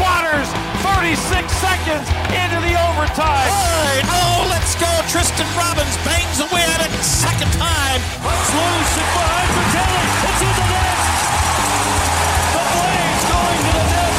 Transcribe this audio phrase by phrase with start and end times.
[0.00, 0.48] Wouters,
[0.82, 3.50] 36 seconds into the overtime.
[3.50, 4.90] All right, oh, let's go.
[5.08, 8.00] Tristen Robins bangs away at it second time.
[8.00, 10.06] It's loose and behind for Kelly.
[10.24, 10.98] It's in the net.
[12.54, 14.14] The Blades going to the net.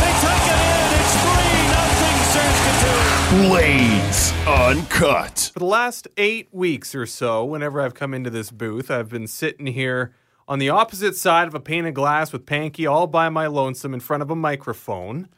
[0.00, 0.88] They tuck it in.
[1.00, 1.34] It's 3
[1.74, 3.48] nothing Saskatoon.
[3.48, 5.50] Blades Uncut.
[5.52, 9.26] For the last eight weeks or so, whenever I've come into this booth, I've been
[9.26, 10.12] sitting here
[10.48, 13.94] on the opposite side of a pane of glass with Panky all by my lonesome
[13.94, 15.28] in front of a microphone.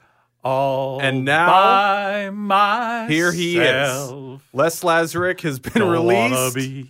[0.45, 3.10] All And now, by myself.
[3.10, 4.10] Here he is.
[4.52, 6.88] Les Lazaruk has been released be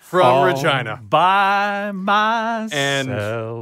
[0.00, 0.96] from Regina.
[1.02, 2.72] by myself.
[2.72, 3.10] And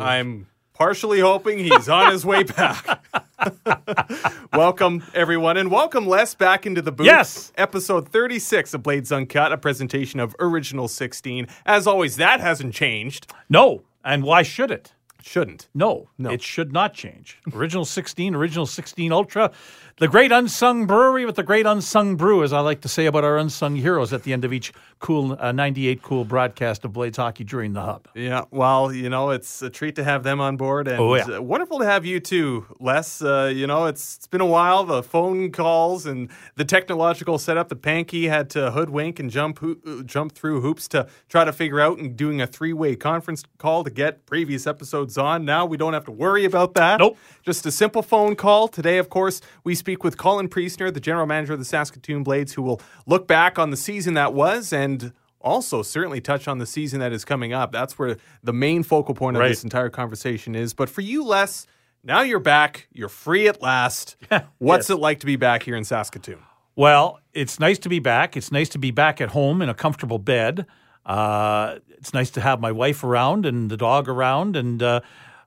[0.03, 3.05] I'm partially hoping he's on his way back.
[4.53, 7.07] welcome, everyone, and welcome Les back into the booth.
[7.07, 7.53] Yes.
[7.57, 11.49] Episode 36 of Blades Uncut, a presentation of Original 16.
[11.67, 13.33] As always, that hasn't changed.
[13.49, 13.83] no.
[14.05, 14.93] And why should it?
[15.23, 15.69] Shouldn't.
[15.75, 16.31] No, No.
[16.31, 17.39] it should not change.
[17.55, 19.51] Original 16, Original 16 Ultra,
[19.99, 23.23] the great unsung brewery with the great unsung brew, as I like to say about
[23.23, 27.17] our unsung heroes at the end of each cool uh, 98 cool broadcast of Blades
[27.17, 28.09] Hockey during the hub.
[28.15, 31.37] Yeah, well, you know, it's a treat to have them on board, and Oh, yeah.
[31.37, 33.23] uh, wonderful to have you too, Les.
[33.23, 34.83] Uh, you know, it's it's been a while.
[34.83, 39.81] The phone calls and the technological setup The Panky had to hoodwink and jump hoo-
[39.87, 43.45] uh, jump through hoops to try to figure out, and doing a three way conference
[43.59, 45.45] call to get previous episodes on.
[45.45, 46.99] Now we don't have to worry about that.
[46.99, 47.17] Nope.
[47.45, 48.67] Just a simple phone call.
[48.67, 52.55] Today, of course, we speak with Colin Priestner, the general manager of the Saskatoon Blades,
[52.55, 56.65] who will look back on the season that was and also certainly touch on the
[56.65, 57.71] season that is coming up.
[57.71, 59.49] That's where the main focal point of Right.
[59.51, 60.73] this entire conversation is.
[60.73, 61.67] But for you, Les,
[62.03, 62.89] now you're back.
[62.95, 64.17] You're free at last.
[64.59, 66.39] What's it like to be back here in Saskatoon?
[66.77, 68.39] Well, it's nice to be back.
[68.39, 70.65] It's nice to be back at home in a comfortable bed.
[71.05, 75.01] Uh, it's nice to have my wife around and the dog around and uh,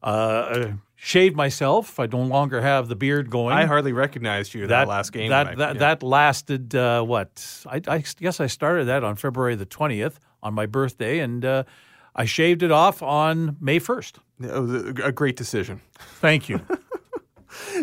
[0.04, 2.00] uh, shaved myself.
[2.00, 3.56] I no longer have the beard going.
[3.56, 5.30] I hardly recognized you that, last game.
[5.30, 5.80] That I- that, yeah.
[5.80, 7.64] that lasted uh, what?
[7.66, 11.64] I, I guess I started that on February the twentieth on my birthday, and uh,
[12.16, 14.20] I shaved it off on May first.
[14.42, 15.82] It was a great decision.
[16.20, 16.60] Thank you.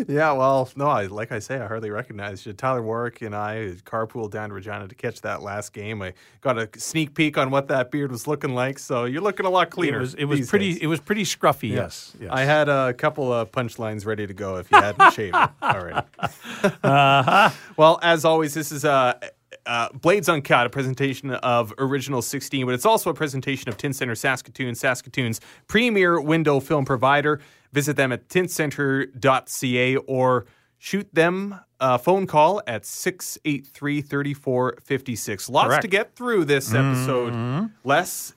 [0.07, 2.53] Yeah, well, no, I like I say, I hardly recognized you.
[2.53, 6.01] Tyler Warwick and I carpooled down to Regina to catch that last game.
[6.01, 9.45] I got a sneak peek on what that beard was looking like, so you're looking
[9.45, 9.99] a lot it cleaner.
[9.99, 10.81] was it was pretty days.
[10.81, 11.71] it was pretty scruffy.
[11.71, 12.13] Yes.
[12.19, 12.29] yes.
[12.31, 16.05] I had a couple of punchlines ready to go if you hadn't shaved it already.
[16.83, 17.49] Uh-huh.
[17.77, 19.19] Well, as always, this is uh,
[19.65, 23.95] uh, Blades Uncut, a presentation of Original 16, but it's also a presentation of Tint
[23.95, 27.39] Center Saskatoon, Saskatoon's premier window film provider.
[27.75, 30.45] Visit them at tintcenter.ca or
[30.77, 35.49] shoot them a phone call at 683 3456.
[35.49, 35.81] Lots Correct.
[35.81, 37.33] to get through this episode.
[37.33, 37.65] Mm-hmm.
[37.83, 38.33] Less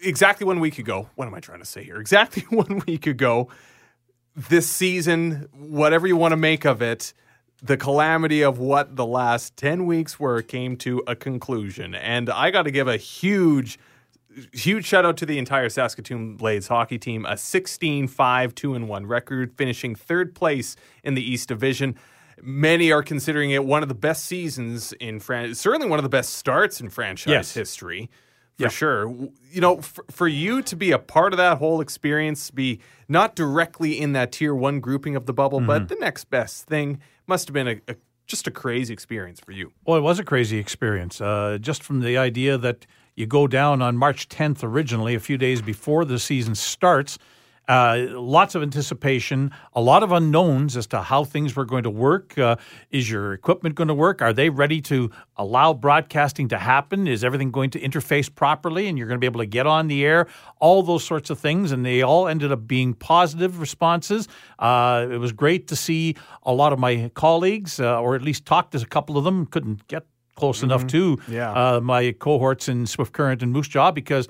[0.00, 1.10] exactly one week ago.
[1.16, 1.96] What am I trying to say here?
[2.00, 3.48] Exactly one week ago,
[4.36, 7.12] this season, whatever you want to make of it,
[7.60, 11.96] the calamity of what the last 10 weeks were came to a conclusion.
[11.96, 13.76] And I got to give a huge,
[14.52, 17.24] huge shout out to the entire Saskatoon Blades hockey team.
[17.26, 21.96] A 16 5 2 1 record, finishing third place in the East Division.
[22.40, 26.08] Many are considering it one of the best seasons in fran- certainly one of the
[26.08, 27.54] best starts in franchise Yes.
[27.54, 28.08] history
[28.56, 29.08] for sure.
[29.50, 33.34] You know, for, for you to be a part of that whole experience, be not
[33.36, 37.48] directly in that tier one grouping of the bubble, but the next best thing must
[37.48, 37.96] have been a, a
[38.26, 39.72] just a crazy experience for you.
[39.86, 41.20] Well, it was a crazy experience.
[41.20, 42.86] Uh, just from the idea that
[43.18, 47.18] you go down on March 10th originally, a few days before the season starts.
[47.66, 51.90] Uh, lots of anticipation, a lot of unknowns as to how things were going to
[51.90, 52.38] work.
[52.38, 52.56] Uh,
[52.90, 54.22] is your equipment going to work?
[54.22, 57.06] Are they ready to allow broadcasting to happen?
[57.06, 59.88] Is everything going to interface properly and you're going to be able to get on
[59.88, 60.28] the air?
[60.60, 61.72] All those sorts of things.
[61.72, 64.28] And they all ended up being positive responses.
[64.58, 66.14] Uh, it was great to see
[66.44, 69.44] a lot of my colleagues, uh, or at least talk to a couple of them,
[69.44, 70.06] couldn't get
[70.38, 71.52] close enough to Yeah.
[71.52, 74.28] uh, my cohorts in Swift Current and Moose Jaw because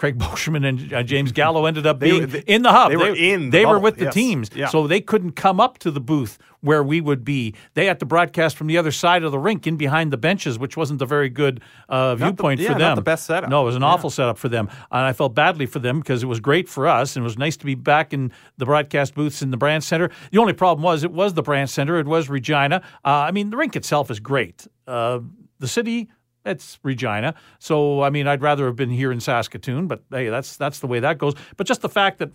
[0.00, 2.90] Craig Boschman and uh, James Gallo ended up being were- they- in the hub.
[2.90, 4.14] they were in the They were with the yes.
[4.14, 4.68] teams, Yeah.
[4.68, 7.54] so they couldn't come up to the booth where we would be.
[7.74, 10.58] They had to broadcast from the other side of the rink, in behind the benches,
[10.58, 11.60] which wasn't a very good
[11.90, 12.96] uh, viewpoint yeah, for not them.
[12.96, 13.50] the best setup.
[13.50, 16.22] No, it was an awful setup for them, and I felt badly for them because
[16.22, 19.14] it was great for us, and it was nice to be back in the broadcast
[19.14, 20.10] booths in the Brandt Center.
[20.32, 21.98] The only problem was it was the Brandt Center.
[21.98, 22.76] It was Regina.
[23.04, 24.66] Uh, I mean, the rink itself is great.
[24.86, 25.20] Uh,
[25.58, 26.08] the city
[26.44, 27.34] it's Regina.
[27.58, 30.86] So I mean, I'd rather have been here in Saskatoon, but hey, that's that's the
[30.86, 31.34] way that goes.
[31.56, 32.30] But just the fact that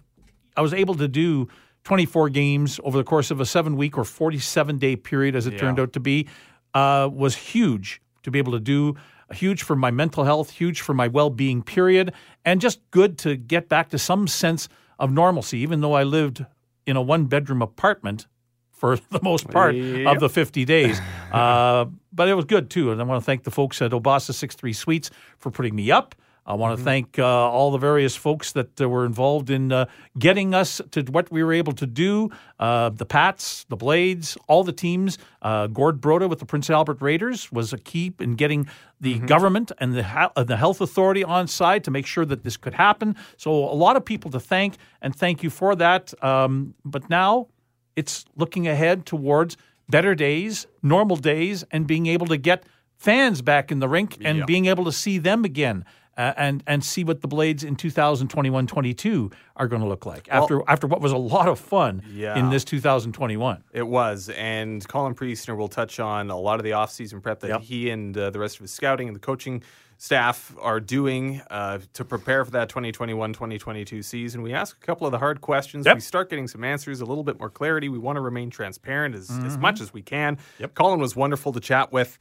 [0.56, 1.48] I was able to do
[1.84, 5.58] 24 games over the course of a seven week or 47 day period, as it
[5.58, 6.28] turned out to be,
[6.74, 8.96] uh, was huge to be able to do.
[9.32, 12.14] Huge for my mental health, huge for my well being, period.
[12.44, 14.70] And just good to get back to some sense
[15.00, 16.46] of normalcy, even though I lived
[16.86, 18.28] in a one bedroom apartment
[18.76, 21.00] for the most part of the 50 days.
[21.36, 22.94] Uh, but it was good too.
[22.94, 26.16] And I want to thank the folks at Obasa 63 Suites for putting me up.
[26.48, 29.88] I want to thank uh, all the various folks that uh, were involved in uh,
[30.20, 32.30] getting us to what we were able to do.
[32.60, 35.18] Uh, the Pats, the Blades, all the teams.
[35.42, 38.68] Uh, Gord Broda with the Prince Albert Raiders was a key in getting
[39.02, 42.44] the government and the ha- uh, the health authority on side to make sure that
[42.44, 43.16] this could happen.
[43.38, 46.14] So a lot of people to thank, and thank you for that.
[46.24, 47.48] Um, but now
[47.96, 49.58] it's looking ahead towards
[49.90, 52.64] better days, normal days, and being able to get
[52.98, 55.86] fans back in the rink and being able to see them again.
[56.18, 60.62] Uh, and and see what the blades in 2021-22 are going to look like after
[60.70, 62.38] after what was a lot of fun Yeah.
[62.40, 63.64] in this 2021.
[63.74, 67.50] It was, and Colin Priestner will touch on a lot of the off-season prep that
[67.50, 67.62] Yep.
[67.64, 69.62] he and uh, the rest of his scouting and the coaching
[69.98, 74.42] staff are doing uh, to prepare for that 2021-2022 season.
[74.42, 75.86] We ask a couple of the hard questions.
[75.86, 75.96] Yep.
[75.96, 77.90] We start getting some answers, a little bit more clarity.
[77.90, 79.46] We want to remain transparent as, Mm-hmm.
[79.48, 80.38] as much as we can.
[80.60, 80.76] Yep.
[80.76, 82.18] Colin was wonderful to chat with.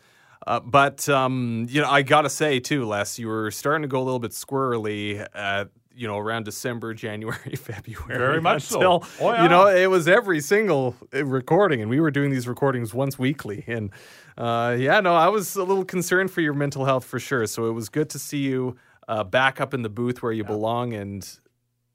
[0.47, 4.01] Uh, but um, you know, I gotta say too, Les, you were starting to go
[4.01, 5.27] a little bit squirrely.
[5.35, 8.19] Uh, you know, around December, January, February.
[8.19, 9.03] Very much so.
[9.21, 9.43] Oh, yeah.
[9.45, 13.19] You know, it was every single uh, recording, and we were doing these recordings once
[13.19, 13.65] weekly.
[13.67, 13.91] And
[14.37, 17.47] uh, yeah, no, I was a little concerned for your mental health for sure.
[17.47, 18.77] So it was good to see you
[19.09, 21.39] uh, back up in the booth where you belong and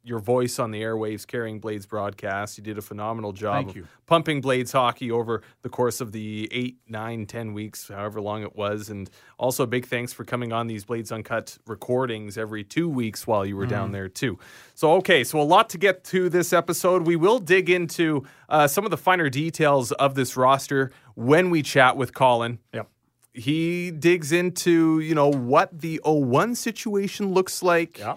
[0.09, 2.57] your voice on the airwaves carrying Blades broadcast.
[2.57, 3.87] You did a phenomenal job Thank you.
[4.07, 8.55] pumping Blades hockey over the course of the eight, nine, ten weeks, however long it
[8.55, 8.89] was.
[8.89, 13.25] And also, a big thanks for coming on these Blades Uncut recordings every two weeks
[13.27, 13.69] while you were Mm.
[13.69, 14.37] down there, too.
[14.75, 17.05] So, okay, so a lot to get to this episode.
[17.05, 21.61] We will dig into uh, some of the finer details of this roster when we
[21.61, 22.87] chat with Colin Yep.
[23.33, 28.15] he digs into you know what the 01 situation looks like Yeah.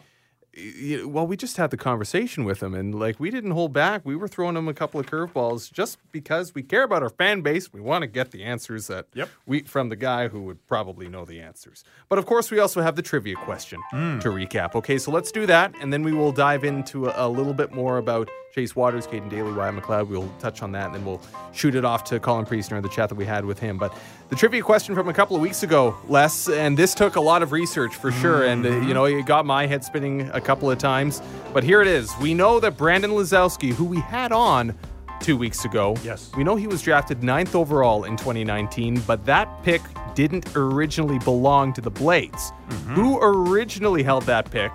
[1.04, 4.14] Well we just had the conversation with him and like we didn't hold back we
[4.14, 7.72] were throwing him a couple of curveballs just because we care about our fan base
[7.72, 9.28] we want to get the answers that Yep.
[9.46, 12.82] we from the guy who would probably know the answers but of course we also
[12.82, 14.18] have the trivia question Hmm.
[14.18, 17.28] to recap okay so let's do that and then we will dive into a, a
[17.28, 20.08] little bit more about Chase Wouters, Caden Daly, Wyatt McLeod.
[20.08, 21.22] We'll touch on that and then we'll
[21.52, 23.78] shoot it off to Colin Priestner, the chat that we had with him.
[23.78, 23.96] But
[24.28, 27.42] the trivia question from a couple of weeks ago, Les, and this took a lot
[27.42, 28.44] of research for sure.
[28.44, 31.22] And, uh, you know, it got my head spinning a couple of times.
[31.54, 32.12] But here it is.
[32.20, 34.78] We know that Brandon Lisowsky, who we had on
[35.20, 36.30] two weeks ago, Yes.
[36.36, 39.80] we know he was drafted ninth overall in 2019, but that pick
[40.14, 42.52] didn't originally belong to the Blades.
[42.88, 44.72] Who originally held that pick?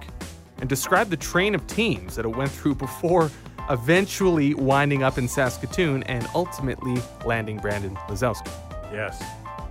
[0.60, 3.30] and describe the train of teams that it went through before
[3.70, 8.52] eventually winding up in Saskatoon and ultimately landing Brandon Lisowsky.
[8.92, 9.22] Yes.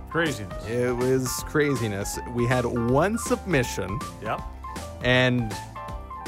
[0.09, 0.67] Craziness.
[0.67, 2.17] It was craziness.
[2.33, 4.41] We had one submission, Yep.
[5.03, 5.53] and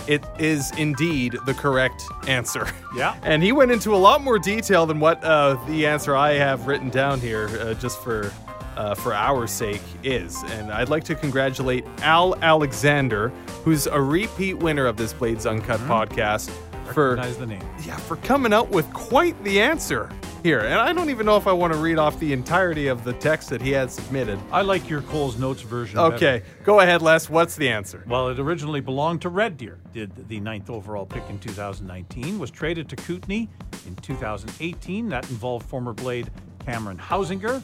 [0.07, 2.68] it is indeed the correct answer.
[2.95, 3.16] Yeah.
[3.24, 6.68] And he went into a lot more detail than what uh, the answer I have
[6.68, 8.31] written down here, uh, just for
[8.75, 10.42] uh, for our sake, is.
[10.54, 13.30] And I'd like to congratulate Al Alexander,
[13.63, 16.50] who's a repeat winner of this Blades Uncut podcast,
[16.94, 17.62] for the name.
[17.86, 20.10] yeah for coming up with quite the answer
[20.44, 20.60] here.
[20.60, 23.14] And I don't even know if I want to read off the entirety of the
[23.14, 24.40] text that he had submitted.
[24.52, 25.98] I like your Cole's Notes version.
[25.98, 26.16] better.
[26.16, 27.30] Okay, go ahead, Les.
[27.30, 28.04] What's the answer?
[28.08, 32.52] Well, it originally belonged to Red Deer, did the ninth overall pick in 2019, was
[32.52, 33.48] traded to Kootenay
[33.86, 35.10] in 2018.
[35.10, 36.31] That involved former Blade
[36.66, 37.62] Cameron Hausinger.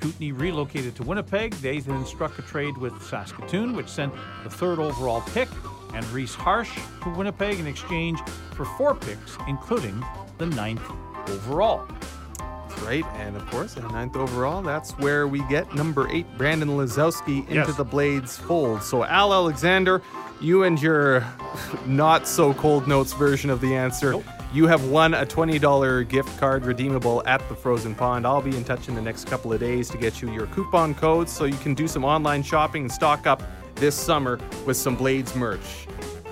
[0.00, 1.54] Kootenay relocated to Winnipeg.
[1.54, 4.12] They then struck a trade with Saskatoon, which sent
[4.44, 5.48] the third overall pick
[5.94, 6.70] and Reese Harsh
[7.02, 8.18] to Winnipeg in exchange
[8.54, 10.04] for four picks, including
[10.38, 10.82] the ninth
[11.28, 11.86] overall.
[12.38, 13.04] That's right.
[13.16, 17.54] And of course, at ninth overall, that's where we get number eight, Brandon Lisowsky, into
[17.54, 17.76] Yes.
[17.76, 18.82] the Blades fold.
[18.82, 20.02] So, Al Alexander,
[20.40, 21.24] you and your
[21.86, 24.12] not so cold notes version of the answer.
[24.12, 24.24] Nope.
[24.52, 28.26] You have won a $20 gift card redeemable at the Frozen Pond.
[28.26, 30.94] I'll be in touch in the next couple of days to get you your coupon
[30.94, 33.42] codes so you can do some online shopping and stock up
[33.78, 35.87] this summer with some Blades merch.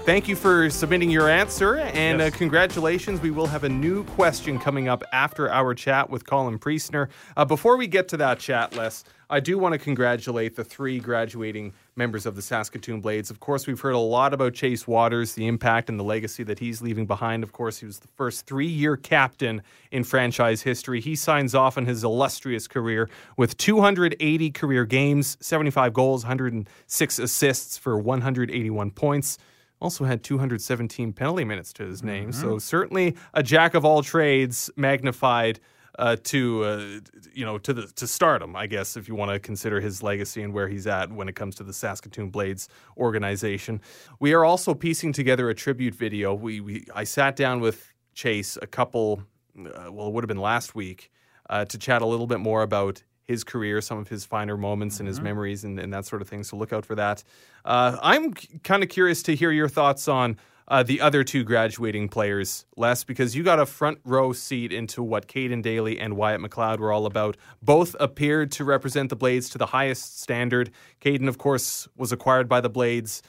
[0.07, 2.33] Thank you for submitting your answer and Yes.
[2.33, 3.21] uh, congratulations.
[3.21, 7.09] We will have a new question coming up after our chat with Colin Priestner.
[7.37, 11.01] Uh, before we get to that chat, Les, I do want to congratulate the three
[11.01, 13.31] graduating members of the Saskatoon Blades.
[13.31, 16.61] Of course, we've heard a lot about Chase Wouters, the impact and the legacy that
[16.61, 17.43] he's leaving behind.
[17.43, 19.61] Of course, he was the first three year captain
[19.91, 21.01] in franchise history.
[21.01, 27.77] He signs off on his illustrious career with 280 career games, 75 goals, 106 assists
[27.77, 29.37] for 181 points
[29.81, 32.33] also had 217 penalty minutes to his name.
[32.33, 35.61] So certainly a jack of all trades, magnified
[35.99, 37.01] uh, to uh,
[37.33, 40.43] you know to the to stardom, I guess, if you want to consider his legacy
[40.43, 43.81] and where he's at when it comes to the Saskatoon Blades organization.
[44.21, 46.35] We are also piecing together a tribute video.
[46.35, 47.93] We, we I sat down with.
[48.15, 49.23] Chase a couple,
[49.59, 51.13] uh, well, it would have been last week,
[51.51, 55.01] uh, to chat a little bit more about his career, some of his finer moments
[55.01, 56.45] and his memories and, and that sort of thing.
[56.45, 57.25] So look out for that.
[57.65, 60.37] Uh, I'm kind of curious to hear your thoughts on
[60.69, 65.03] uh, the other two graduating players, Les, because you got a front row seat into
[65.03, 67.37] what Caden Daly and Wyatt McLeod were all about.
[67.63, 70.71] Both appeared to represent the Blades to the highest standard.
[71.01, 73.23] Caden, of course, was acquired by the Blades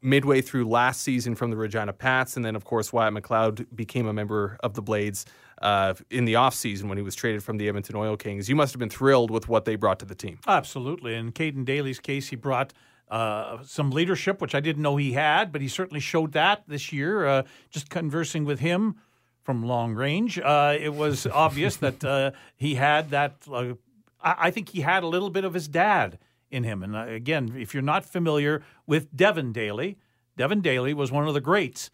[0.00, 4.06] midway through last season from the Regina Pats, and then, of course, Wyatt McLeod became
[4.06, 5.26] a member of the Blades
[5.62, 8.48] uh, in the offseason when he was traded from the Edmonton Oil Kings.
[8.48, 10.38] You must have been thrilled with what they brought to the team.
[10.46, 11.14] Absolutely.
[11.14, 12.72] In Caden Daly's case, he brought
[13.08, 16.92] uh, some leadership, which I didn't know he had, but he certainly showed that this
[16.92, 17.26] year.
[17.26, 18.96] Uh, just conversing with him
[19.42, 23.36] from long range, uh, it was obvious that uh, he had that.
[23.50, 23.74] Uh,
[24.20, 26.18] I, I think he had a little bit of his dad
[26.50, 26.82] in him.
[26.82, 29.98] And uh, again, if you're not familiar with Devin Daly,
[30.36, 31.90] Devin Daly was one of the greats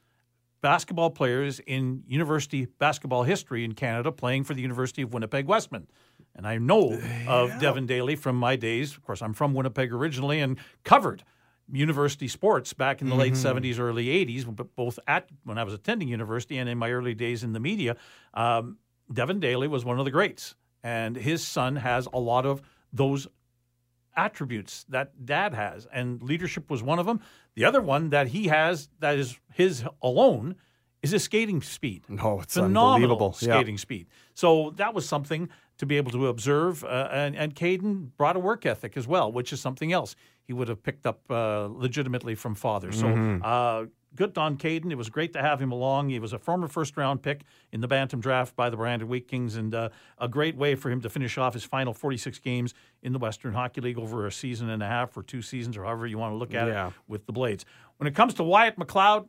[0.63, 5.89] basketball players in university basketball history in Canada, playing for the University of Winnipeg Wesmen.
[6.35, 8.93] And I know of Devin Daly from my days.
[8.93, 11.25] Of course, I'm from Winnipeg originally and covered
[11.71, 15.75] university sports back in the late 70s, early 80s, but both at when I was
[15.75, 17.97] attending university and in my early days in the media.
[18.35, 18.79] Um,
[19.13, 23.27] Devin Daly was one of the greats, and his son has a lot of those
[24.17, 27.21] attributes that dad has, and leadership was one of them.
[27.55, 30.57] The other one that he has that is his alone
[31.03, 32.05] is his skating speed.
[32.09, 33.37] No, it's phenomenal unbelievable.
[33.41, 33.55] Yeah.
[33.57, 34.07] skating speed.
[34.35, 36.85] So that was something to be able to observe.
[36.85, 40.15] Uh, and, and Caden brought a work ethic as well, which is something else
[40.45, 42.93] he would have picked up uh, legitimately from father.
[42.93, 43.43] So Mm-hmm.
[43.45, 44.91] uh, good on Caden.
[44.91, 46.09] It was great to have him along.
[46.11, 47.43] He was a former first round pick
[47.73, 49.89] in the Bantam draft by the Brandon Wheat Kings, and uh,
[50.19, 53.53] a great way for him to finish off his final 46 games in the Western
[53.55, 56.33] Hockey League over a season and a half or two seasons, or however you want
[56.33, 56.89] to look at Yeah.
[56.89, 57.65] it with the Blades.
[57.97, 59.29] When it comes to Wyatt McLeod,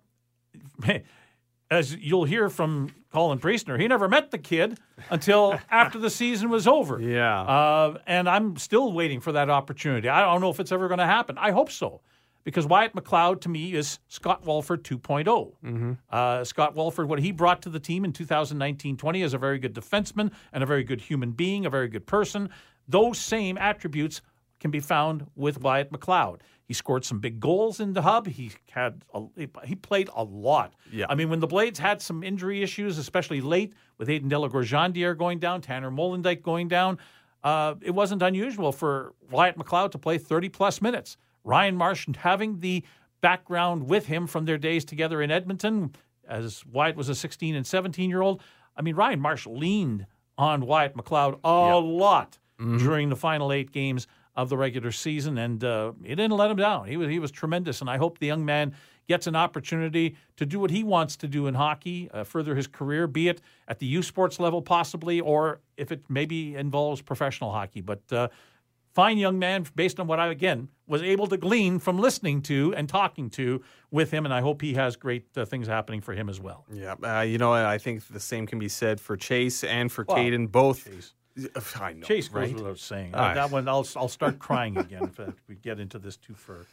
[1.72, 6.50] as you'll hear from Colin Priestner, he never met the kid until after the season
[6.50, 7.02] was over.
[7.02, 7.42] Yeah.
[7.42, 10.08] Uh, and I'm still waiting for that opportunity.
[10.10, 11.38] I don't know if it's ever going to happen.
[11.38, 12.02] I hope so.
[12.44, 15.98] Because Wyatt McLeod to me is Scott Walford 2.0.
[16.10, 19.60] Uh, Scott Walford, what he brought to the team in 2019 20 is a very
[19.60, 22.50] good defenseman and a very good human being, a very good person.
[22.88, 24.22] Those same attributes
[24.60, 26.40] can be found with Wyatt McLeod.
[26.66, 28.28] He scored some big goals in the hub.
[28.28, 29.24] He had a,
[29.66, 30.74] he played a lot.
[30.92, 31.06] Yeah.
[31.10, 34.48] I mean, when the Blades had some injury issues, especially late with Aidan De La
[34.48, 36.98] Gorgendiere going down, Tanner Molendijk going down,
[37.44, 41.18] uh, it wasn't unusual for Wyatt McLeod to play 30 plus minutes.
[41.44, 42.84] Ryan Marsh having the
[43.22, 45.94] background with him from their days together in Edmonton,
[46.28, 48.42] as Wyatt was a 16 and 17 year old.
[48.76, 50.06] I mean, Ryan Marsh leaned
[50.38, 52.40] on Wyatt McLeod a lot
[52.78, 56.58] during the final eight games of the regular season, and uh, he didn't let him
[56.58, 56.88] down.
[56.88, 58.74] He was he was tremendous, and I hope the young man
[59.08, 62.68] gets an opportunity to do what he wants to do in hockey, uh, further his
[62.68, 67.52] career, be it at the U sports level possibly, or if it maybe involves professional
[67.52, 67.82] hockey.
[67.82, 68.30] But uh,
[68.94, 72.74] fine young man, based on what I again was able to glean from listening to
[72.76, 76.14] and talking to with him, and I hope he has great uh, things happening for
[76.14, 76.66] him as well.
[76.72, 80.06] Yeah, uh, you know, I think the same can be said for Chase and for
[80.08, 80.52] Well, Caden.
[80.52, 80.86] Both.
[80.86, 81.14] Chase.
[81.82, 82.54] I know, Chase goes right?
[82.54, 83.16] without saying.
[83.16, 86.36] Uh, that one, I'll I'll start crying again if uh, we get into this too
[86.36, 86.66] far.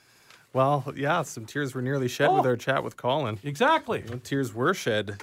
[0.53, 2.49] Well, yeah, some tears were nearly shed with Oh.
[2.49, 3.39] our chat with Colin.
[3.45, 4.03] Exactly.
[4.25, 5.23] Tears were shed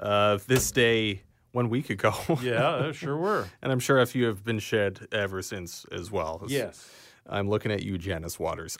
[0.00, 1.22] uh, this day
[1.54, 2.12] one week ago.
[2.42, 3.46] Yeah, uh, sure were.
[3.62, 6.42] and I'm sure a few have been shed ever since as well.
[6.48, 6.90] Yes.
[7.26, 8.76] I'm looking at you, Janice Wouters.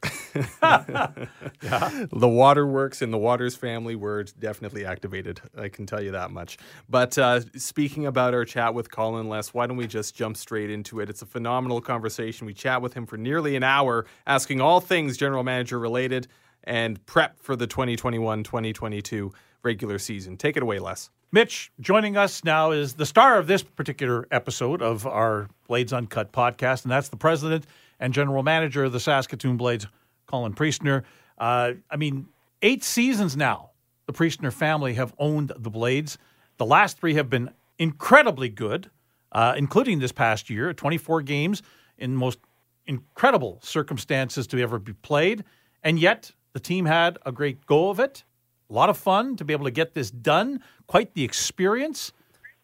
[2.11, 5.41] The waterworks in the Wouters family were definitely activated.
[5.57, 6.59] I can tell you that much.
[6.89, 10.71] But uh, speaking about our chat with Colin Les, why don't we just jump straight
[10.71, 11.09] into it?
[11.09, 12.47] It's a phenomenal conversation.
[12.47, 16.29] We chat with him for nearly an hour, asking all things general manager related
[16.65, 20.37] and prep for the 2021 2022 regular season.
[20.37, 21.09] Take it away, Les.
[21.35, 26.31] Mitch, joining us now is the star of this particular episode of our Blades Uncut
[26.31, 27.67] podcast, and that's the president
[27.99, 29.89] and general manager of the Saskatoon Blades,
[30.27, 31.03] Colin Priestner.
[31.37, 32.29] Uh, I mean,
[32.63, 33.71] eight seasons now,
[34.07, 36.19] the Priestner family have owned the Blades.
[36.59, 37.51] The last three have been
[37.81, 38.89] incredibly good,
[39.33, 41.63] uh, including this past year 24 games
[41.99, 42.39] in most
[42.87, 45.43] incredible circumstances to ever be played.
[45.83, 48.23] And yet, the team had a great go of it.
[48.75, 50.61] A lot of fun to be able to get this done.
[50.89, 52.11] Quite the experience.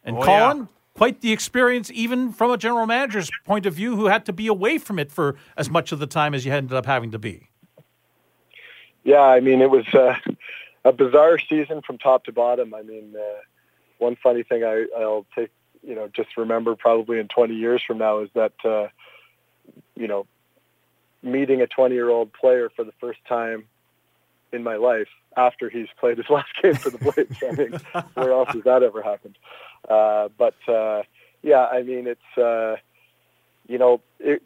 [0.03, 0.67] And Oh, Colin, yeah.
[0.97, 4.49] quite the experience, even from a general manager's point of view, who had to be
[4.49, 7.19] away from it for as much of the time as you ended up having to
[7.21, 7.51] be.
[9.05, 10.17] Yeah, I mean, it was uh,
[10.85, 12.75] a bizarre season from top to bottom.
[12.75, 13.41] I mean, uh,
[13.99, 15.51] one funny thing I, I'll take,
[15.81, 18.89] you know, just remember probably in 20 years from now is that, uh,
[19.95, 20.27] you know,
[21.23, 23.67] meeting a 20 year old player for the first time
[24.53, 27.43] in my life after he's played his last game for the Blades.
[27.47, 29.39] I mean, where else has that ever happened?
[29.89, 31.03] Uh, but uh,
[31.43, 32.77] yeah, I mean, it's uh,
[33.67, 34.43] you know, it,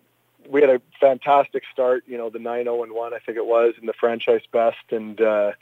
[0.48, 2.04] we had a fantastic start.
[2.06, 4.90] You know, the nine zero and one, I think it was, in the franchise best,
[4.90, 5.52] and uh,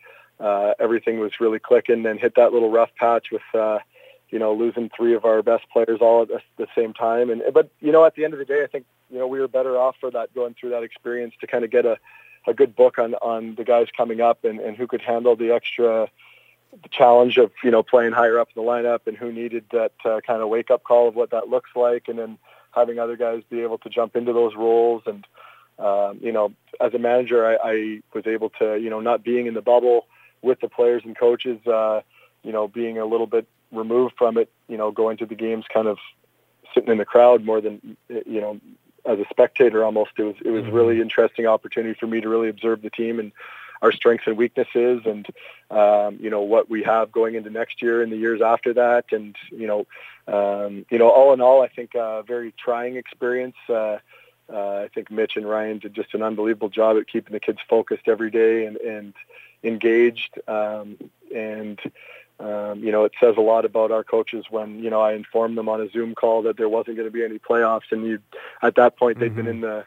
[0.40, 2.04] uh, everything was really clicking.
[2.06, 3.42] And hit that little rough patch with.
[3.54, 3.78] Uh,
[4.30, 7.28] you know, losing three of our best players all at the same time.
[7.28, 9.38] And but you know, at the end of the day, I think you know we
[9.38, 11.98] were better off for that going through that experience to kind of get a
[12.46, 15.52] a good book on on the guys coming up and, and who could handle the
[15.52, 16.08] extra
[16.82, 19.92] the challenge of you know playing higher up in the lineup and who needed that
[20.04, 22.38] uh, kind of wake up call of what that looks like and then
[22.72, 25.26] having other guys be able to jump into those roles and
[25.78, 29.46] um, you know as a manager I, I was able to you know not being
[29.46, 30.06] in the bubble
[30.40, 32.00] with the players and coaches uh,
[32.42, 35.66] you know being a little bit removed from it you know going to the games
[35.72, 35.98] kind of
[36.74, 38.58] sitting in the crowd more than you know
[39.04, 40.12] as a spectator almost.
[40.18, 40.74] It was it was mm-hmm.
[40.74, 43.32] really interesting opportunity for me to really observe the team and
[43.80, 45.26] our strengths and weaknesses and
[45.70, 49.06] um, you know what we have going into next year and the years after that
[49.10, 49.86] and you know
[50.28, 53.56] um, you know all in all I think a very trying experience.
[53.68, 53.98] Uh,
[54.52, 57.58] uh, I think Mitch and Ryan did just an unbelievable job at keeping the kids
[57.68, 59.14] focused every day and, and
[59.62, 60.38] engaged.
[60.46, 60.98] Um,
[61.34, 61.80] and
[62.42, 65.56] um, you know, it says a lot about our coaches when you know I informed
[65.56, 68.18] them on a Zoom call that there wasn't going to be any playoffs, and you
[68.62, 69.54] at that point they'd been mm-hmm.
[69.54, 69.84] in the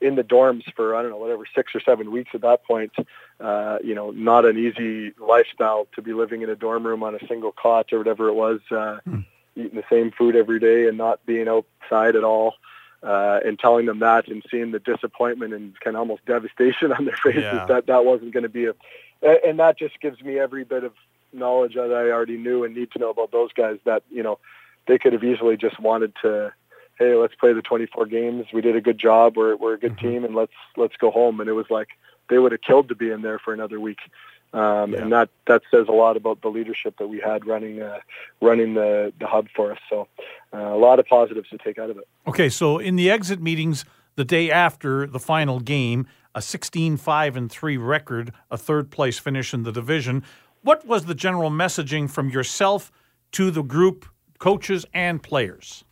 [0.00, 2.92] in the dorms for I don't know whatever six or seven weeks at that point.
[3.38, 7.14] Uh, you know, not an easy lifestyle to be living in a dorm room on
[7.14, 9.24] a single cot or whatever it was, uh, mm.
[9.54, 12.54] eating the same food every day and not being outside at all.
[13.02, 17.06] Uh, and telling them that and seeing the disappointment and kind of almost devastation on
[17.06, 17.64] their faces yeah.
[17.64, 18.74] that that wasn't going to be a,
[19.22, 20.92] and that just gives me every bit of
[21.32, 24.38] knowledge that I already knew and need to know about those guys that, you know,
[24.86, 26.52] they could have easily just wanted to,
[26.98, 28.46] hey, let's play the 24 games.
[28.52, 29.36] We did a good job.
[29.36, 30.08] We're, we're a good mm-hmm.
[30.08, 31.40] team and let's, let's go home.
[31.40, 31.88] And it was like,
[32.28, 33.98] they would have killed to be in there for another week.
[34.52, 35.02] Um, yeah.
[35.02, 38.00] And that, that says a lot about the leadership that we had running, uh,
[38.40, 39.78] running the, the hub for us.
[39.88, 40.08] So
[40.52, 42.08] uh, a lot of positives to take out of it.
[42.26, 42.48] Okay.
[42.48, 43.84] So in the exit meetings,
[44.16, 49.18] the day after the final game, a 16 5 and 3 record, a third place
[49.18, 50.22] finish in the division.
[50.62, 52.92] What was the general messaging from yourself
[53.32, 54.06] to the group,
[54.38, 55.84] coaches, and players?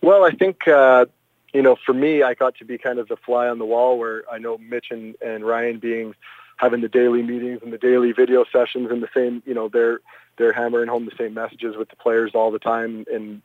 [0.00, 1.06] Well, I think, uh,
[1.52, 3.98] you know, for me, I got to be kind of the fly on the wall
[3.98, 6.14] where I know Mitch and, and Ryan being
[6.56, 10.00] having the daily meetings and the daily video sessions and the same, you know, they're
[10.36, 13.04] they're hammering home the same messages with the players all the time.
[13.12, 13.42] And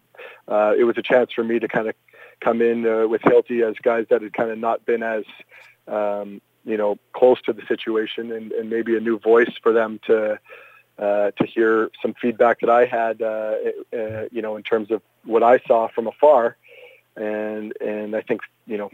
[0.48, 1.96] uh, it was a chance for me to kind of
[2.40, 5.24] come in uh, with Hilty as guys that had kind of not been as
[5.88, 10.00] um, you know, close to the situation and, and maybe a new voice for them
[10.08, 10.40] to
[10.98, 13.56] uh, to hear some feedback that I had, uh,
[13.92, 16.56] uh, you know, in terms of what I saw from afar,
[17.16, 18.92] and and I think you know,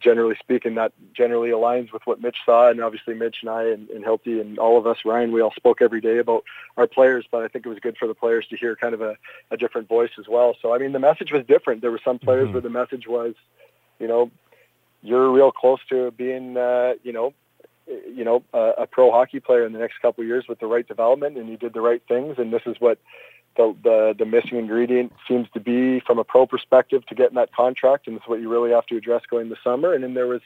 [0.00, 3.90] generally speaking, that generally aligns with what Mitch saw, and obviously Mitch and I and,
[3.90, 6.44] and Hilty and all of us, Ryan, we all spoke every day about
[6.76, 9.02] our players, but I think it was good for the players to hear kind of
[9.02, 9.16] a,
[9.50, 10.56] a different voice as well.
[10.62, 11.82] So I mean, the message was different.
[11.82, 12.54] There were some players mm-hmm.
[12.54, 13.34] where the message was,
[13.98, 14.30] you know,
[15.04, 17.34] you're real close to being, uh, you know,
[17.86, 20.66] you know, a, a pro hockey player in the next couple of years with the
[20.66, 22.36] right development, and you did the right things.
[22.38, 22.98] And this is what
[23.56, 27.52] the, the the missing ingredient seems to be from a pro perspective to getting that
[27.52, 29.92] contract, and it's what you really have to address going the summer.
[29.92, 30.40] And then there was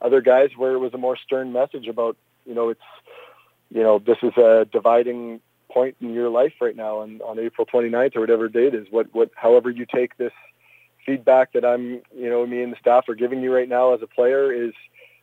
[0.00, 2.80] other guys where it was a more stern message about, you know, it's,
[3.70, 7.64] you know, this is a dividing point in your life right now, on on April
[7.64, 8.88] 29th or whatever date is.
[8.90, 10.32] What what, however you take this
[11.04, 14.02] feedback that I'm, you know, me and the staff are giving you right now as
[14.02, 14.72] a player is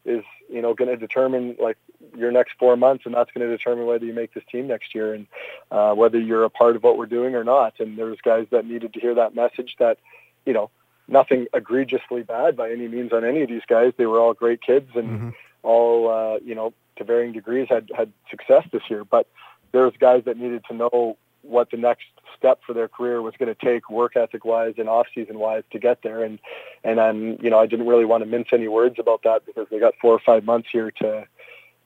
[0.05, 1.77] is you know going to determine like
[2.15, 4.95] your next four months, and that's going to determine whether you make this team next
[4.95, 5.27] year and
[5.71, 7.73] uh, whether you're a part of what we're doing or not.
[7.79, 9.97] And there's guys that needed to hear that message that,
[10.45, 10.69] you know,
[11.07, 13.93] nothing egregiously bad by any means on any of these guys.
[13.97, 15.29] They were all great kids and mm-hmm.
[15.63, 19.03] all, uh, you know, to varying degrees had had success this year.
[19.03, 19.27] But
[19.71, 22.05] there's guys that needed to know what the next
[22.37, 25.63] step for their career was going to take work ethic wise and off season wise
[25.71, 26.39] to get there and
[26.83, 29.67] and then you know I didn't really want to mince any words about that because
[29.69, 31.25] they got four or five months here to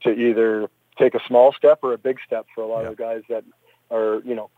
[0.03, 2.89] to either take a small step or a big step for a lot yeah.
[2.89, 3.43] of guys that
[3.89, 4.49] are you know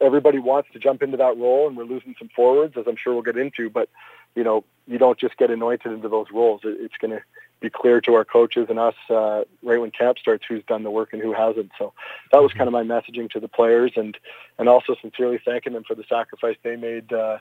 [0.00, 3.12] everybody wants to jump into that role and we're losing some forwards as I'm sure
[3.12, 3.88] we'll get into but
[4.34, 7.22] you know you don't just get anointed into those roles it's going to
[7.60, 10.90] be clear to our coaches and us uh, right when camp starts who's done the
[10.90, 11.72] work and who hasn't.
[11.78, 11.92] So
[12.30, 14.16] that was kind of my messaging to the players, and
[14.58, 17.38] and also sincerely thanking them for the sacrifice they made, uh,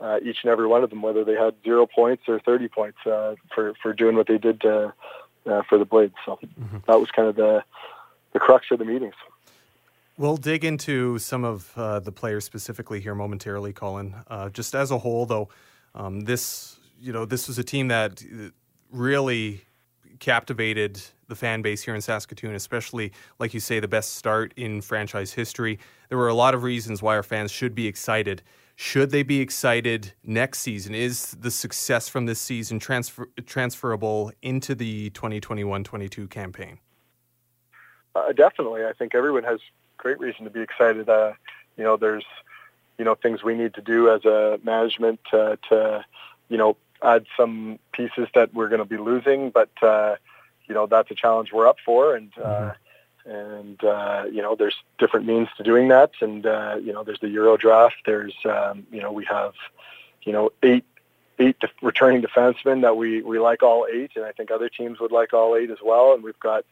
[0.00, 2.98] uh, each and every one of them, whether they had zero points or thirty points
[3.06, 4.92] uh, for for doing what they did to,
[5.46, 6.14] uh, for the Blades.
[6.24, 6.78] So mm-hmm.
[6.86, 7.62] that was kind of the
[8.32, 9.14] the crux of the meetings.
[10.18, 14.14] We'll dig into some of uh, the players specifically here momentarily, Colin.
[14.28, 15.50] Uh, just as a whole, though,
[15.94, 18.22] um, this you know this was a team that
[18.90, 19.62] really
[20.18, 24.80] captivated the fan base here in Saskatoon, especially, like you say, the best start in
[24.80, 25.78] franchise history.
[26.08, 28.42] There were a lot of reasons why our fans should be excited.
[28.76, 30.94] Should they be excited next season?
[30.94, 36.78] Is the success from this season transfer, transferable into the 2021 22 campaign?
[38.14, 38.84] Uh, definitely.
[38.84, 39.60] I think everyone has
[39.96, 41.08] great reason to be excited.
[41.08, 41.32] Uh,
[41.76, 42.24] you know, there's,
[42.98, 46.04] you know, things we need to do as a management uh, to,
[46.48, 50.16] you know, add some pieces that we're going to be losing, but, uh,
[50.66, 52.16] you know, that's a challenge we're up for.
[52.16, 52.72] And, uh,
[53.24, 56.12] and, uh, you know, there's different means to doing that.
[56.20, 57.96] And, uh, you know, there's the Euro draft.
[58.04, 59.54] There's, um, you know, we have,
[60.22, 60.84] you know, eight
[61.38, 65.00] eight def- returning defensemen that we we like all eight, and I think other teams
[65.00, 66.14] would like all eight as well.
[66.14, 66.64] And we've got,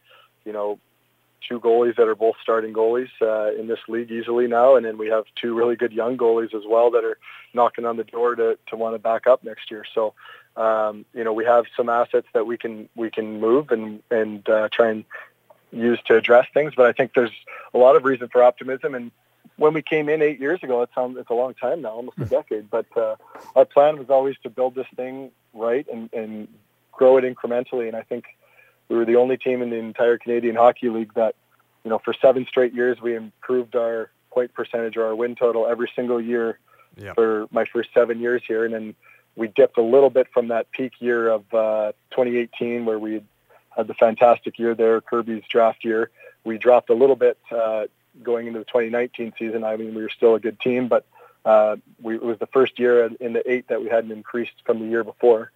[0.43, 0.79] you know,
[1.47, 4.97] two goalies that are both starting goalies uh, in this league easily now, and then
[4.97, 7.17] we have two really good young goalies as well that are
[7.53, 9.85] knocking on the door to to want to back up next year.
[9.93, 10.13] So,
[10.57, 14.47] um, you know, we have some assets that we can we can move and and
[14.49, 15.05] uh, try and
[15.71, 16.73] use to address things.
[16.75, 17.31] But I think there's
[17.73, 19.11] a lot of reason for optimism and
[19.57, 22.17] when we came in eight years ago, it sounds it's a long time now, almost
[22.19, 22.69] a decade.
[22.69, 23.15] But uh,
[23.55, 26.47] our plan was always to build this thing right and, and
[26.91, 27.87] grow it incrementally.
[27.87, 28.25] And I think
[28.89, 31.35] we were the only team in the entire Canadian Hockey League that,
[31.83, 35.67] you know, for seven straight years we improved our point percentage or our win total
[35.67, 36.59] every single year
[36.97, 37.13] Yeah.
[37.13, 38.65] for my first seven years here.
[38.65, 38.95] And then
[39.35, 43.23] we dipped a little bit from that peak year of uh, 2018 where we
[43.75, 46.09] had the fantastic year there, Kirby's draft year.
[46.43, 47.85] We dropped a little bit uh,
[48.23, 49.63] going into the 2019 season.
[49.63, 51.05] I mean, we were still a good team, but
[51.43, 54.79] uh, we, it was the first year in the eight that we hadn't increased from
[54.79, 55.51] the year before.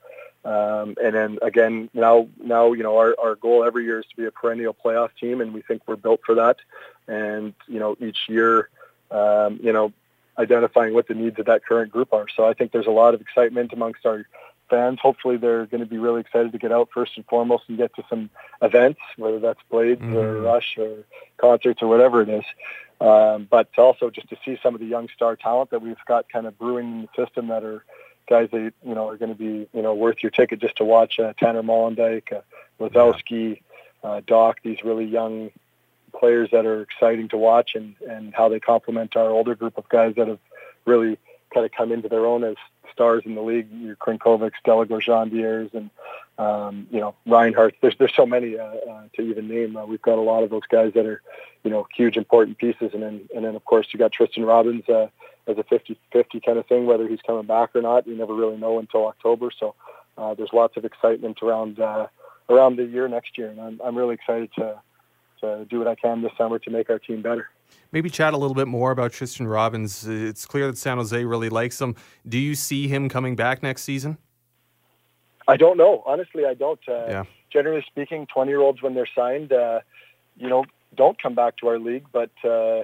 [0.46, 4.16] Um, and then again, now, now, you know, our, our goal every year is to
[4.16, 6.58] be a perennial playoff team, and we think we're built for that.
[7.08, 8.70] And, you know, each year,
[9.12, 9.92] um, you know,
[10.38, 12.28] identifying what the needs of that current group are.
[12.36, 14.26] So I think there's a lot of excitement amongst our
[14.70, 15.00] fans.
[15.02, 17.94] Hopefully they're going to be really excited to get out first and foremost and get
[17.96, 18.30] to some
[18.62, 21.04] events, whether that's Blades or Rush or
[21.38, 22.46] concerts or whatever it is.
[23.02, 26.30] Um, but also just to see some of the young star talent that we've got
[26.30, 27.84] kind of brewing in the system that are
[28.30, 30.86] guys that, you know, are going to be, you know, worth your ticket just to
[30.86, 32.42] watch uh, Tanner Molendijk, uh,
[32.80, 33.62] Lisowsky,
[34.04, 35.52] uh, Dach, these really young
[36.18, 39.88] players that are exciting to watch and, and how they complement our older group of
[39.90, 40.40] guys that have
[40.86, 41.18] really
[41.54, 42.56] kind of come into their own as
[42.92, 43.68] stars in the league.
[43.72, 45.90] Your Crnkovic, Stella Gorjandiers, and
[46.38, 47.76] um, you know Reinhardt.
[47.82, 49.76] There's there's so many uh, uh, to even name.
[49.76, 51.22] Uh, we've got a lot of those guys that are
[51.64, 54.88] you know huge important pieces, and then and then of course you got Tristen Robins
[54.90, 55.08] uh,
[55.48, 56.86] as a 50-50 kind of thing.
[56.86, 59.50] Whether he's coming back or not, you never really know until October.
[59.58, 59.76] So
[60.18, 62.08] uh, there's lots of excitement around uh,
[62.50, 64.82] around the year next year, and I'm I'm really excited to
[65.42, 67.50] to do what I can this summer to make our team better.
[67.92, 70.06] Maybe chat a little bit more about Tristen Robins.
[70.08, 71.96] It's clear that San Jose really likes him.
[72.28, 74.18] Do you see him coming back next season?
[75.48, 76.04] I don't know.
[76.06, 76.80] Honestly, I don't.
[76.88, 77.24] Uh, Yeah.
[77.52, 79.80] Generally speaking, 20 year olds when they're signed, uh,
[80.38, 82.06] you know, don't come back to our league.
[82.12, 82.84] But, uh,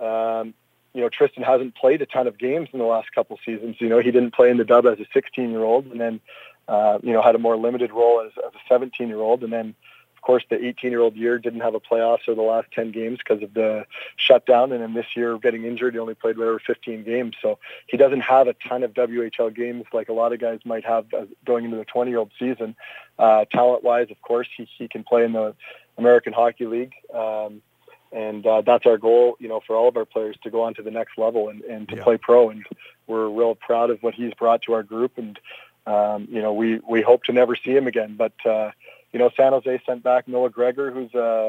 [0.00, 0.54] um,
[0.94, 3.76] you know, Tristen hasn't played a ton of games in the last couple seasons.
[3.78, 6.20] You know, he didn't play in the dub as a 16 year old and then,
[6.66, 9.42] uh, you know, had a more limited role as, as a 17 year old.
[9.42, 9.74] And then,
[10.16, 12.90] of course, the 18 year old year didn't have a playoffs or the last 10
[12.90, 14.72] games because of the shutdown.
[14.72, 17.36] And then this year, getting injured, he only played whatever 15 games.
[17.40, 20.84] So he doesn't have a ton of WHL games like a lot of guys might
[20.84, 21.06] have
[21.44, 22.74] going into the 20 year old season.
[23.18, 25.54] Uh, talent wise, of course, he, he can play in the
[25.98, 26.94] American Hockey League.
[27.14, 27.62] Um,
[28.12, 30.74] and uh, that's our goal, you know, for all of our players to go on
[30.74, 32.04] to the next level and, and to Yeah.
[32.04, 32.50] play pro.
[32.50, 32.64] And
[33.06, 35.18] we're real proud of what he's brought to our group.
[35.18, 35.38] And
[35.86, 38.16] um, you know, we we hope to never see him again.
[38.16, 38.70] But uh,
[39.12, 41.48] you know, San Jose sent back Noah Gregor, who's uh,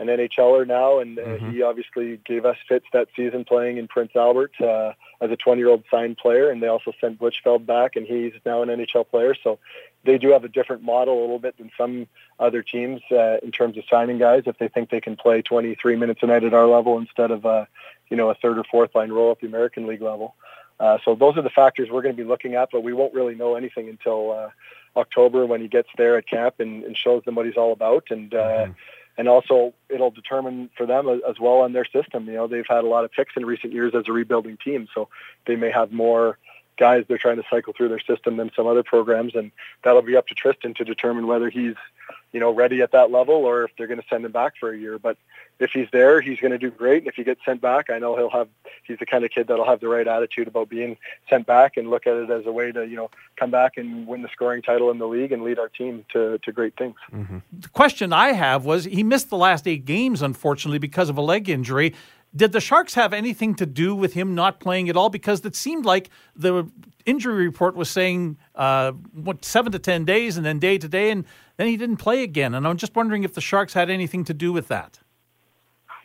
[0.00, 4.12] an NHLer now, and uh, he obviously gave us fits that season playing in Prince
[4.14, 6.50] Albert uh, as a 20-year-old signed player.
[6.50, 9.34] And they also sent Blichfeld back, and he's now an NHL player.
[9.42, 9.58] So
[10.04, 12.06] they do have a different model a little bit than some
[12.38, 14.44] other teams uh, in terms of signing guys.
[14.46, 17.44] If they think they can play 23 minutes a night at our level instead of
[17.44, 17.66] uh,
[18.08, 20.34] you know a third or fourth line role at the American League level.
[20.80, 23.12] Uh, so those are the factors we're going to be looking at, but we won't
[23.12, 24.48] really know anything until uh,
[24.96, 28.04] October when he gets there at camp and, and shows them what he's all about.
[28.10, 28.68] And uh,
[29.18, 32.26] and also it'll determine for them as, as well on their system.
[32.26, 34.88] You know, they've had a lot of picks in recent years as a rebuilding team,
[34.94, 35.08] so
[35.46, 36.38] they may have more
[36.78, 39.50] guys they're trying to cycle through their system than some other programs, and
[39.82, 41.74] that'll be up to Tristen to determine whether he's
[42.32, 44.72] you know ready at that level or if they're going to send him back for
[44.72, 44.98] a year.
[44.98, 45.16] But
[45.58, 46.98] if he's there, he's going to do great.
[46.98, 48.48] And if he gets sent back, I know he'll have.
[48.84, 50.96] He's the kind of kid that'll have the right attitude about being
[51.28, 54.06] sent back and look at it as a way to you know come back and
[54.06, 56.96] win the scoring title in the league and lead our team to to great things.
[57.12, 57.38] Mm-hmm.
[57.52, 61.22] The question I have was he missed the last eight games, unfortunately, because of a
[61.22, 61.94] leg injury.
[62.36, 65.08] Did the Sharks have anything to do with him not playing at all?
[65.08, 66.70] Because it seemed like the
[67.06, 71.10] injury report was saying uh, what seven to ten days, and then day to day,
[71.10, 71.24] and
[71.56, 72.54] then he didn't play again.
[72.54, 75.00] And I'm just wondering if the Sharks had anything to do with that.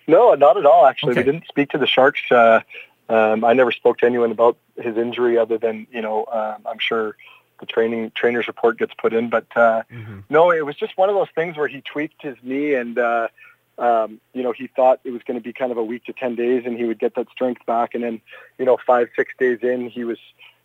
[0.07, 0.85] No, not at all.
[0.85, 1.21] Actually, Okay.
[1.21, 2.21] we didn't speak to the Sharks.
[2.31, 2.61] Uh,
[3.09, 6.79] um, I never spoke to anyone about his injury, other than you know, um, I'm
[6.79, 7.17] sure
[7.59, 9.29] the training trainer's report gets put in.
[9.29, 9.83] But uh,
[10.29, 13.27] no, it was just one of those things where he tweaked his knee, and uh,
[13.77, 16.13] um, you know, he thought it was going to be kind of a week to
[16.13, 17.95] ten days, and he would get that strength back.
[17.95, 18.21] And then,
[18.57, 20.19] you know, five six days in, he was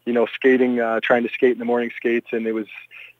[0.04, 2.66] you know skating, uh, trying to skate in the morning skates, and it was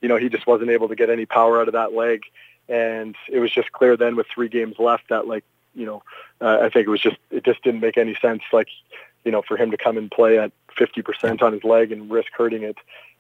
[0.01, 2.23] you know he just wasn't able to get any power out of that leg.
[2.69, 6.03] And it was just clear then with three games left that like you know,
[6.41, 8.43] uh, I think it was just it just didn't make any sense.
[8.53, 8.69] Like,
[9.25, 12.33] you know, for him to come and play at 50% on his leg and risk
[12.37, 12.77] hurting it.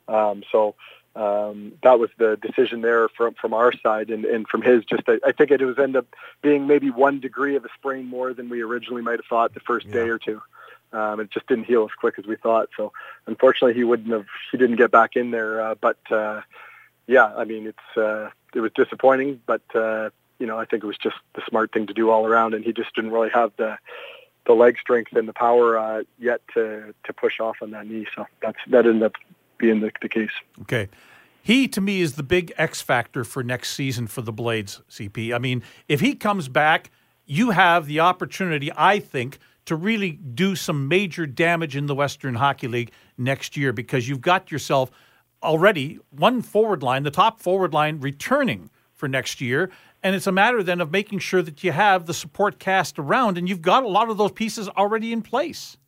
[0.08, 0.74] Um, so
[1.18, 4.84] um, that was the decision there from from our side, and, and from his.
[4.84, 6.06] Just I, I think it was end up
[6.42, 9.60] being maybe one degree of a sprain more than we originally might have thought the
[9.60, 10.40] first day or two.
[10.92, 12.68] Um, it just didn't heal as quick as we thought.
[12.76, 12.92] So
[13.26, 14.26] unfortunately, he wouldn't have.
[14.52, 15.60] He didn't get back in there.
[15.60, 16.42] Uh, but uh,
[17.08, 20.86] yeah, I mean, it's uh, it was disappointing, but uh, you know, I think it
[20.86, 23.50] was just the smart thing to do all around, and he just didn't really have
[23.56, 23.76] the
[24.46, 28.06] the leg strength and the power uh, yet to to push off on that knee.
[28.14, 29.14] So that's that ended up
[29.58, 30.30] being the, the case.
[30.62, 30.88] Okay.
[31.48, 35.34] He, to me, is the big X factor for next season for the Blades, CP.
[35.34, 36.90] I mean, if he comes back,
[37.24, 42.34] you have the opportunity, I think, to really do some major damage in the Western
[42.34, 44.90] Hockey League next year because you've got yourself
[45.42, 49.70] already one forward line, the top forward line, returning for next year.
[50.02, 53.38] And it's a matter then of making sure that you have the support cast around,
[53.38, 55.78] and you've got a lot of those pieces already in place.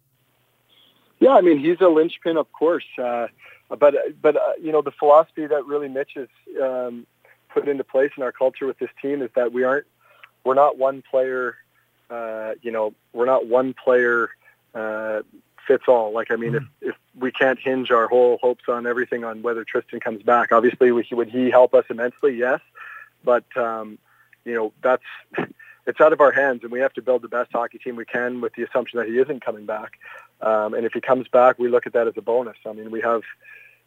[1.19, 3.27] Yeah, I mean he's a linchpin, of course, uh,
[3.79, 6.29] but but uh, you know the philosophy that really Mitch has
[6.63, 7.07] um,
[7.49, 9.87] put into place in our culture with this team is that we aren't
[10.45, 11.57] we're not one player,
[12.09, 14.31] uh, you know, we're not one player
[14.75, 15.21] uh,
[15.67, 16.13] fits all.
[16.13, 19.65] Like I mean, if if we can't hinge our whole hopes on everything on whether
[19.65, 22.37] Tristen comes back, obviously we, would he help us immensely?
[22.37, 22.61] Yes,
[23.25, 23.99] but um,
[24.45, 25.03] you know that's
[25.87, 28.05] it's out of our hands, and we have to build the best hockey team we
[28.05, 29.99] can with the assumption that he isn't coming back.
[30.41, 32.57] Um, and if he comes back, we look at that as a bonus.
[32.67, 33.23] I mean, we have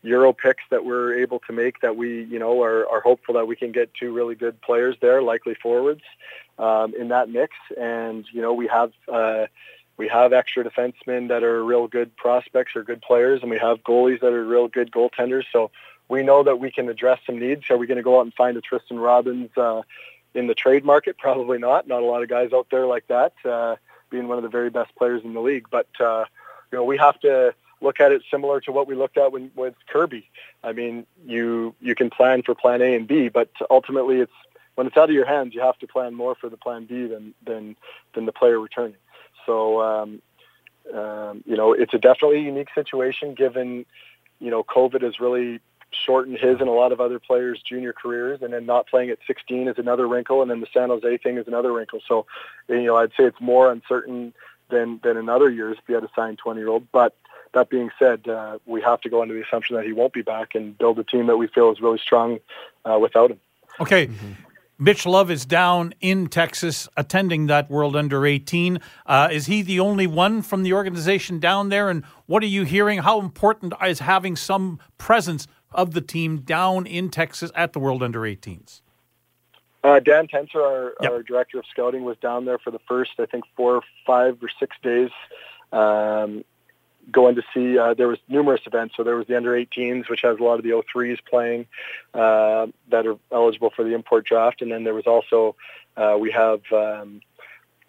[0.03, 3.47] Euro picks that we're able to make that we, you know, are, are hopeful that
[3.47, 6.01] we can get two really good players there, likely forwards,
[6.59, 7.55] um, in that mix.
[7.79, 9.47] And you know, we have uh,
[9.97, 13.83] we have extra defensemen that are real good prospects or good players, and we have
[13.83, 15.45] goalies that are real good goaltenders.
[15.51, 15.71] So
[16.09, 17.69] we know that we can address some needs.
[17.69, 19.83] Are we going to go out and find a Tristen Robins uh,
[20.33, 21.17] in the trade market?
[21.19, 21.87] Probably not.
[21.87, 23.77] Not a lot of guys out there like that, uh,
[24.09, 25.67] being one of the very best players in the league.
[25.71, 26.25] But uh,
[26.71, 29.51] you know, we have to look at it similar to what we looked at when,
[29.55, 30.29] with Kirby.
[30.63, 34.31] I mean, you you can plan for plan A and B, but ultimately, it's
[34.75, 37.05] when it's out of your hands, you have to plan more for the plan B
[37.05, 37.75] than than
[38.15, 38.95] than the player returning.
[39.45, 40.21] So, um,
[40.93, 43.85] um, you know, it's a definitely unique situation given,
[44.39, 45.59] you know, COVID has really
[45.91, 49.19] shortened his and a lot of other players' junior careers, and then not playing at
[49.27, 51.99] 16 is another wrinkle, and then the San Jose thing is another wrinkle.
[52.07, 52.25] So,
[52.67, 54.33] you know, I'd say it's more uncertain
[54.69, 56.87] than than in other years if you had a signed 20 year old.
[56.91, 57.15] But
[57.53, 60.21] that being said, uh, we have to go into the assumption that he won't be
[60.21, 62.39] back and build a team that we feel is really strong
[62.85, 63.39] uh, without him.
[63.79, 64.09] Okay.
[64.79, 68.79] Mitch Love is down in Texas attending that World Under 18.
[69.05, 71.89] Uh, is he the only one from the organization down there?
[71.89, 72.99] And what are you hearing?
[72.99, 78.03] How important is having some presence of the team down in Texas at the World
[78.03, 78.81] Under 18s?
[79.83, 81.11] Uh, Dan Tencer, our, Yep.
[81.11, 84.49] our director of scouting, was down there for the first, I think, four, five, or
[84.59, 85.09] six days,
[85.71, 86.43] um,
[87.11, 87.77] going to see.
[87.77, 88.95] Uh, there was numerous events.
[88.95, 91.65] So there was the under 18s, which has a lot of the 03s playing
[92.13, 95.55] uh, that are eligible for the import draft, and then there was also
[95.97, 97.21] uh, we have um,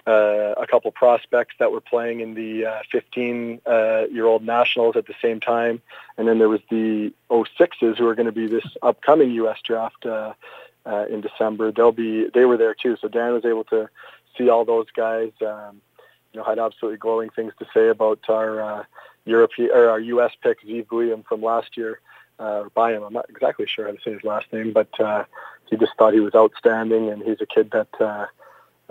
[0.07, 4.96] uh, a couple prospects that were playing in the uh, 15 uh, year old nationals
[4.96, 5.81] at the same time,
[6.18, 9.59] and then there was the 06s who are going to be this upcoming U.S.
[9.64, 10.07] draft.
[10.87, 11.72] In December.
[11.72, 12.98] They'll be they were there too.
[13.00, 13.88] So Dan was able to
[14.37, 15.31] see all those guys.
[15.40, 15.81] Um,
[16.35, 18.85] you know, had absolutely glowing things to say about our uh,
[19.25, 20.33] European or our U.S.
[20.42, 22.01] pick Ziv Guillem from last year.
[22.38, 25.25] Uh, by him, I'm not exactly sure how to say his last name, but uh,
[25.70, 28.27] he just thought he was outstanding, and he's a kid that uh,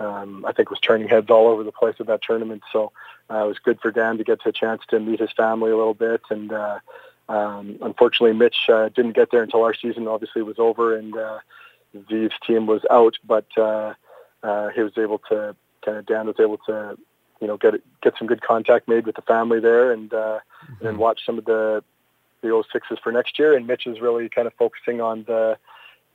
[0.02, 2.62] um, I think was turning heads all over the place at that tournament.
[2.72, 2.92] So
[3.30, 5.76] uh, it was good for Dan to get a chance to meet his family a
[5.76, 6.78] little bit, and uh,
[7.28, 11.40] um, unfortunately, Mitch uh, didn't get there until our season obviously was over, and uh,
[12.46, 13.94] team was out, but uh,
[14.42, 15.54] uh, he was able to
[15.84, 16.98] kind of Dan was able to
[17.44, 20.38] you know get get some good contact made with the family there, and uh,
[20.80, 21.84] and watch some of the
[22.40, 23.54] the 06s for next year.
[23.54, 25.58] And Mitch is really kind of focusing on the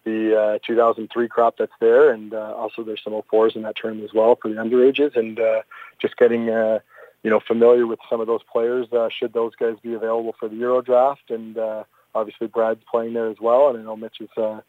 [0.05, 4.09] the uh, 2003 crop that's there, and uh, also there's some 04s in that tournament
[4.09, 5.61] as well for the underages, and uh,
[6.01, 6.79] just getting uh,
[7.21, 8.87] you know familiar with some of those players.
[8.91, 11.83] Uh, should those guys be available for the Euro draft, and uh,
[12.15, 14.61] obviously Brad's playing there as well, and I know Mitch is uh,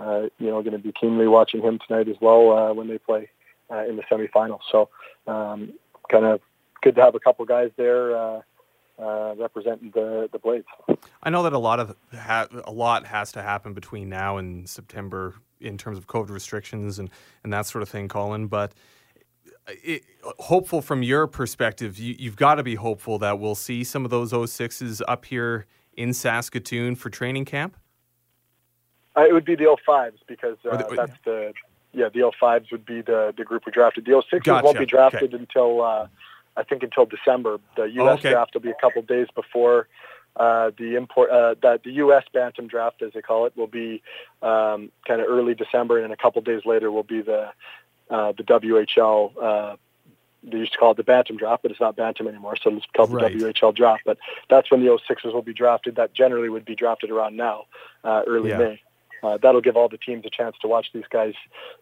[0.00, 2.98] uh, you know going to be keenly watching him tonight as well uh, when they
[2.98, 3.28] play
[3.70, 4.60] uh, in the semifinals.
[4.72, 4.88] So
[5.26, 5.72] um,
[6.10, 6.40] kind of
[6.82, 8.16] good to have a couple guys there.
[8.16, 8.40] Uh,
[8.98, 10.66] uh, representing the the Blades.
[11.22, 14.68] I know that a lot of ha- a lot has to happen between now and
[14.68, 17.08] September in terms of COVID restrictions and
[17.42, 18.46] and that sort of thing, Colin.
[18.46, 18.74] But
[19.68, 20.04] it,
[20.38, 24.10] hopeful from your perspective, you, you've got to be hopeful that we'll see some of
[24.10, 27.76] those 06s up here in Saskatoon for training camp.
[29.16, 31.52] Uh, it would be the 05s because uh, the, that's the
[31.92, 34.04] yeah the 05s would be the the group we drafted.
[34.04, 34.64] The 06s gotcha.
[34.64, 35.36] won't be drafted okay.
[35.36, 35.82] until.
[35.82, 36.08] Uh,
[36.56, 37.58] I think until December.
[37.76, 38.08] The U.S.
[38.08, 38.30] Oh, okay.
[38.30, 39.88] draft will be a couple days before
[40.36, 41.30] uh, the import.
[41.30, 42.24] Uh, the, the U.S.
[42.32, 44.02] Bantam draft, as they call it, will be
[44.42, 47.50] um, kind of early December, and then a couple days later will be the
[48.10, 49.32] uh, the WHL.
[49.40, 49.76] Uh,
[50.42, 52.86] they used to call it the Bantam draft, but it's not Bantam anymore, so it's
[52.96, 53.36] called right.
[53.36, 54.02] the WHL draft.
[54.06, 55.96] But that's when the 06ers will be drafted.
[55.96, 57.66] That generally would be drafted around now,
[58.04, 58.58] uh, early yeah.
[58.58, 58.82] May
[59.22, 61.34] uh, that'll give all the teams a chance to watch these guys,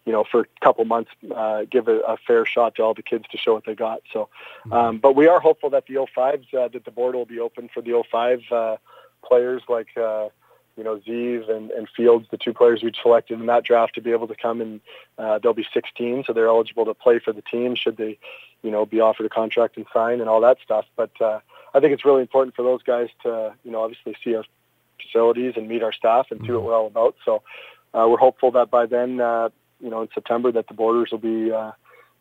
[0.05, 3.03] you know, for a couple months, uh, give a, a fair shot to all the
[3.03, 4.01] kids to show what they got.
[4.11, 4.29] So,
[4.65, 4.73] mm-hmm.
[4.73, 7.69] um, but we are hopeful that the 05s, uh, that the board will be open
[7.73, 8.77] for the 05 uh,
[9.23, 10.29] players like, uh,
[10.75, 14.01] you know, Zeev and, and Fields, the two players we selected in that draft to
[14.01, 14.79] be able to come and
[15.17, 18.17] uh, they'll be 16, so they're eligible to play for the team should they,
[18.63, 20.85] you know, be offered a contract and sign and all that stuff.
[20.95, 21.39] But uh,
[21.73, 24.45] I think it's really important for those guys to, you know, obviously see us
[25.01, 27.15] facilities and meet our staff and see what we're all about.
[27.25, 27.43] So
[27.93, 29.49] uh, we're hopeful that by then, uh,
[29.81, 31.71] you know, in September, that the borders will be uh,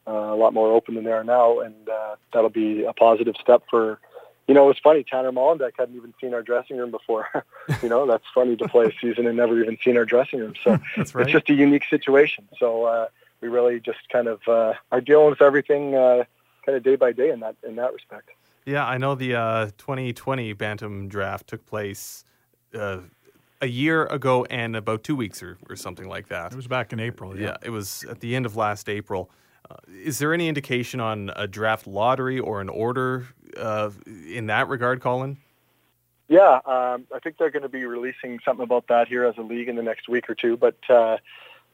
[0.07, 3.35] uh, a lot more open than they are now, and uh, that'll be a positive
[3.41, 4.01] step for.
[4.47, 5.05] You know, it's funny.
[5.05, 7.29] Tanner Molendijk hadn't even seen our dressing room before.
[7.83, 10.55] you know, that's funny to play a season and never even seen our dressing room.
[10.65, 10.97] So right.
[10.97, 12.49] it's just a unique situation.
[12.59, 13.09] So uh,
[13.43, 16.25] we really just kind of uh, are dealing with everything uh,
[16.65, 18.31] kind of day by day in that in that respect.
[18.65, 22.25] Yeah, I know the uh, 2020 Bantam draft took place
[22.75, 22.99] uh,
[23.61, 26.53] a year ago and about two weeks or, or something like that.
[26.53, 27.37] It was back in April.
[27.37, 29.31] Yeah, yeah it was at the end of last April.
[29.71, 33.27] Uh, is there any indication on a draft lottery or an order
[33.57, 35.39] uh, in that regard, Colin?
[36.29, 39.43] Yeah, um, I think they're going to be releasing something about that here as a
[39.43, 40.57] league in the next week or two.
[40.57, 41.17] But uh,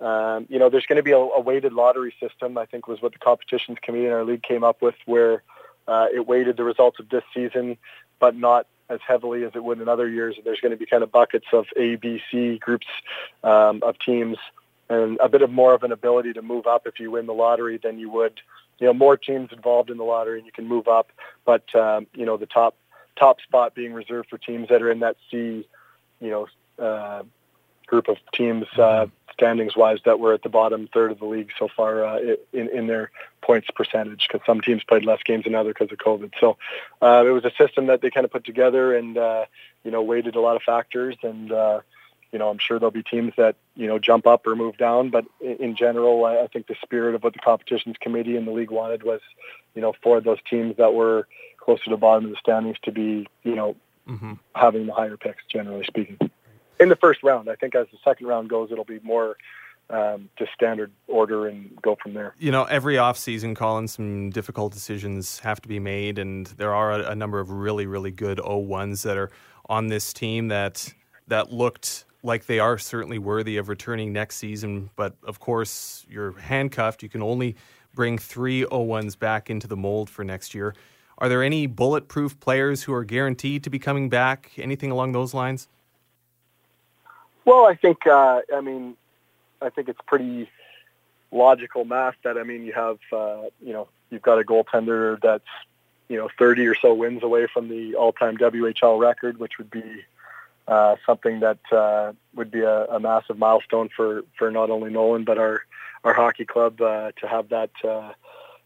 [0.00, 2.56] um, you know, there's going to be a, a, weighted lottery system.
[2.58, 5.42] I think was what the competitions committee in our league came up with, where
[5.88, 7.76] uh, it weighted the results of this season,
[8.18, 10.36] but not as heavily as it would in other years.
[10.36, 12.86] And There's going to be kind of buckets of A, B, C groups
[13.42, 14.36] um, of teams,
[14.88, 17.34] and a bit of more of an ability to move up if you win the
[17.34, 18.40] lottery than you would.
[18.78, 21.10] You know, more teams involved in the lottery, and you can move up.
[21.44, 22.76] But um, you know, the top
[23.16, 25.66] top spot being reserved for teams that are in that C,
[26.20, 27.22] you know, uh,
[27.86, 31.50] group of teams uh, standings wise that were at the bottom third of the league
[31.58, 32.18] so far uh,
[32.52, 33.10] in in their
[33.42, 36.32] points percentage because some teams played less games than others because of COVID.
[36.40, 36.56] So
[37.02, 39.44] uh, it was a system that they kind of put together and uh,
[39.84, 41.52] you know weighted a lot of factors and.
[41.52, 41.80] Uh,
[42.32, 45.10] you know, I'm sure there'll be teams that you know jump up or move down,
[45.10, 48.72] but in general, I think the spirit of what the competitions committee and the league
[48.72, 49.20] wanted was,
[49.76, 52.90] you know, for those teams that were closer to the bottom of the standings to
[52.90, 53.76] be, you know,
[54.08, 54.32] mm-hmm.
[54.56, 56.18] having the higher picks, generally speaking
[56.80, 57.48] in the first round.
[57.48, 59.36] I think as the second round goes, it'll be more
[59.90, 62.34] um, just standard order and go from there.
[62.38, 66.74] You know, every off season, Colin, some difficult decisions have to be made, and there
[66.74, 69.30] are a, a number of really, really good O1s that are
[69.68, 70.92] on this team that
[71.28, 74.90] that looked like they are certainly worthy of returning next season.
[74.96, 77.02] But of course, you're handcuffed.
[77.02, 77.56] You can only
[77.94, 80.74] bring three O1s back into the mold for next year.
[81.18, 84.52] Are there any bulletproof players who are guaranteed to be coming back?
[84.56, 85.68] Anything along those lines?
[87.44, 88.96] Well, I think uh, I mean,
[89.60, 90.48] I think it's pretty
[91.30, 95.44] logical math that I mean you have uh, you know you've got a goaltender that's
[96.08, 100.04] you know 30 or so wins away from the all-time WHL record, which would be
[100.68, 105.24] uh, something that uh, would be a, a massive milestone for for not only Nolan
[105.24, 105.62] but our
[106.04, 108.12] our hockey club uh, to have that uh,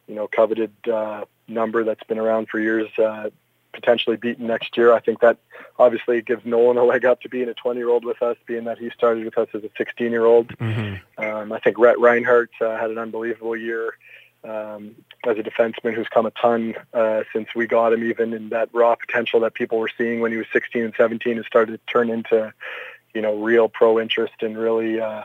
[0.06, 3.30] you know coveted uh, number that's been around for years uh,
[3.80, 4.92] potentially beaten next year.
[4.92, 5.38] I think that
[5.78, 8.64] obviously gives Nolan a leg up to being a 20 year old with us, being
[8.64, 10.48] that he started with us as a 16 year old.
[10.59, 11.24] Mm-hmm.
[11.24, 13.94] Um, I think Rhett Rhinehart uh, had an unbelievable year
[14.44, 14.94] um,
[15.26, 18.68] as a defenseman who's come a ton uh, since we got him, even in that
[18.72, 21.92] raw potential that people were seeing when he was 16 and 17 has started to
[21.92, 22.53] turn into,
[23.14, 25.22] you know, real pro interest and really, uh,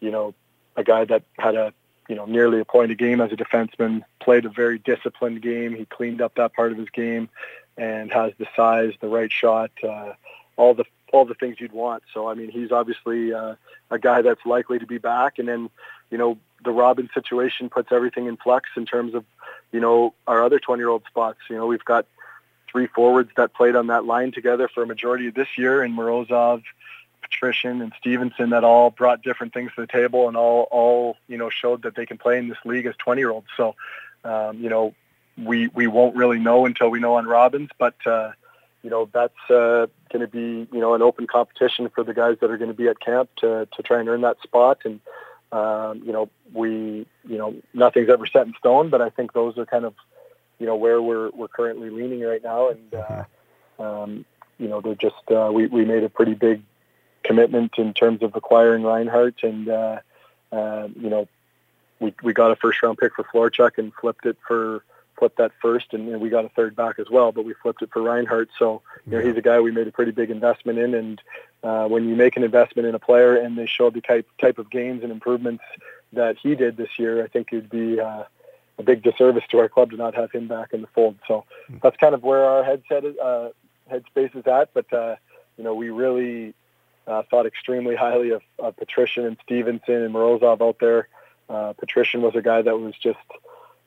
[0.00, 0.34] you know,
[0.76, 1.72] a guy that had a
[2.12, 5.74] you know, nearly a point a game as a defenseman, played a very disciplined game.
[5.74, 7.30] He cleaned up that part of his game
[7.78, 10.12] and has the size, the right shot, uh,
[10.58, 12.02] all the all the things you'd want.
[12.12, 13.54] So I mean, he's obviously uh,
[13.90, 15.70] a guy that's likely to be back, and then
[16.10, 19.24] you know the Robin situation puts everything in flux in terms of
[19.72, 21.38] you know our other 20 year old spots.
[21.48, 22.04] You know we've got
[22.70, 25.96] three forwards that played on that line together for a majority of this year, and
[25.96, 26.62] Morozov,
[27.32, 31.36] Patrician, and Stevenson that all brought different things to the table and all all you
[31.36, 33.48] know showed that they can play in this league as 20 year olds.
[33.56, 33.74] So
[34.24, 34.94] um, you know
[35.36, 38.32] we we won't really know until we know on Robins, but uh,
[38.82, 42.36] you know that's uh, going to be you know an open competition for the guys
[42.40, 44.80] that are going to be at camp to to try and earn that spot.
[44.84, 45.00] And
[45.52, 49.58] um, you know we you know nothing's ever set in stone, but I think those
[49.58, 49.94] are kind of
[50.58, 52.68] you know where we're we're currently leaning right now.
[52.68, 53.24] And uh,
[53.82, 54.24] um,
[54.58, 56.62] you know they're just uh, we we made a pretty big
[57.22, 59.98] commitment in terms of acquiring Rhinehart, and uh,
[60.50, 61.28] uh, you know
[62.00, 64.84] we we got a first round pick for Florchuk and flipped it for
[65.18, 67.30] flipped that first, and, and, we got a third back as well.
[67.30, 68.48] But we flipped it for Rhinehart.
[68.58, 70.94] so you know he's a guy we made a pretty big investment in.
[70.94, 71.22] And
[71.62, 74.58] uh, when you make an investment in a player and they show the type type
[74.58, 75.62] of gains and improvements
[76.12, 78.24] that he did this year, I think it'd be uh,
[78.78, 81.16] a big disservice to our club to not have him back in the fold.
[81.28, 81.44] So
[81.82, 83.50] that's kind of where our headset is, uh,
[83.90, 84.74] headspace is at.
[84.74, 85.16] But uh,
[85.56, 86.54] you know, we really
[87.06, 91.08] uh, thought extremely highly of, of Patrician and Stevenson and Morozov out there.
[91.48, 93.18] Uh, Patrician was a guy that was just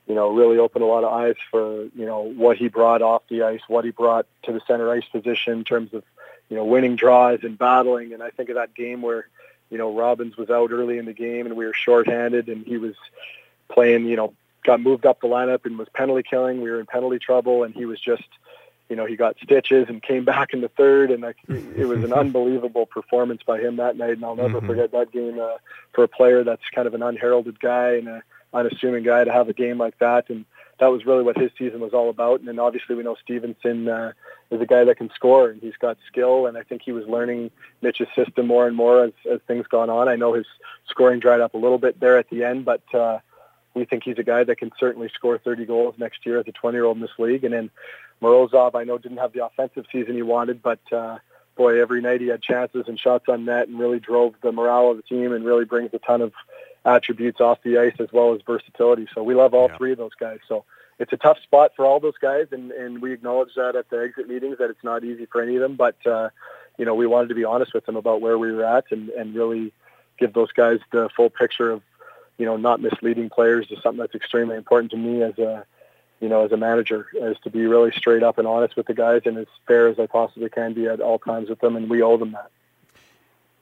[0.06, 3.22] you know, really opened a lot of eyes for, you know, what he brought off
[3.28, 6.04] the ice, what he brought to the center ice position in terms of,
[6.48, 8.12] you know, winning draws and battling.
[8.12, 9.28] And I think of that game where,
[9.68, 12.78] you know, Robins was out early in the game and we were shorthanded and he
[12.78, 12.94] was
[13.68, 16.60] playing, you know, got moved up the lineup and was penalty killing.
[16.60, 18.28] We were in penalty trouble and he was just,
[18.88, 22.04] you know, he got stitches and came back in the third, and like, it was
[22.04, 24.12] an unbelievable performance by him that night.
[24.12, 24.66] And I'll never mm-hmm.
[24.66, 25.56] forget that game uh,
[25.92, 28.22] for a player that's kind of an unheralded guy and a
[28.52, 30.30] unassuming guy to have a game like that.
[30.30, 30.44] And
[30.78, 32.40] that was really what his season was all about.
[32.40, 34.12] And then obviously we know Stevenson uh,
[34.50, 36.46] is a guy that can score and he's got skill.
[36.46, 37.50] And I think he was learning
[37.82, 40.08] Mitch's system more and more as, as things gone on.
[40.08, 40.46] I know his
[40.88, 43.18] scoring dried up a little bit there at the end, but uh,
[43.74, 46.52] we think he's a guy that can certainly score 30 goals next year as a
[46.52, 47.44] 20-year-old in this league.
[47.44, 47.70] And then
[48.22, 51.18] Morozov, I know didn't have the offensive season he wanted, but uh,
[51.56, 54.90] boy, every night he had chances and shots on net and really drove the morale
[54.90, 56.32] of the team and really brings a ton of
[56.84, 59.06] attributes off the ice as well as versatility.
[59.14, 59.76] So we love all yeah.
[59.76, 60.38] three of those guys.
[60.48, 60.64] So
[60.98, 63.98] it's a tough spot for all those guys, and, and we acknowledge that at the
[63.98, 65.76] exit meetings that it's not easy for any of them.
[65.76, 66.30] But uh,
[66.78, 69.08] you know, we wanted to be honest with them about where we were at and,
[69.10, 69.72] and really
[70.18, 71.82] give those guys the full picture of
[72.38, 75.64] you know not misleading players is something that's extremely important to me as a
[76.20, 78.94] you know as a manager is to be really straight up and honest with the
[78.94, 81.88] guys and as fair as I possibly can be at all times with them, and
[81.90, 82.50] we owe them that.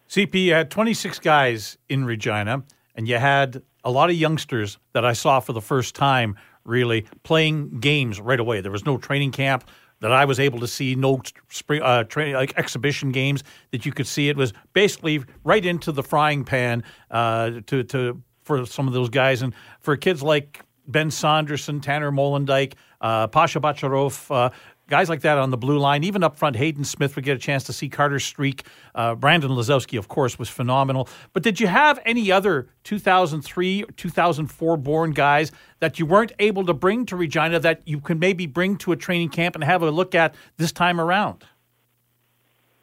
[0.08, 2.62] CP you had 26 guys in Regina
[2.94, 7.06] and you had a lot of youngsters that I saw for the first time really
[7.22, 8.60] playing games right away.
[8.60, 9.68] There was no training camp
[10.00, 13.92] that I was able to see, no spring, uh, training like exhibition games that you
[13.92, 14.28] could see.
[14.28, 19.08] It was basically right into the frying pan uh, to to for some of those
[19.08, 24.50] guys, and for kids like Ben Saunderson, Tanner Molendijk, uh, Pasha Bacharov, uh,
[24.88, 26.04] guys like that on the blue line.
[26.04, 28.66] Even up front, Hayden Smith would get a chance to see Carter Streak.
[28.94, 31.08] Uh, Brandon Lisowsky, of course, was phenomenal.
[31.32, 36.74] But did you have any other 2003 2004 born guys that you weren't able to
[36.74, 39.90] bring to Regina that you can maybe bring to a training camp and have a
[39.90, 41.44] look at this time around?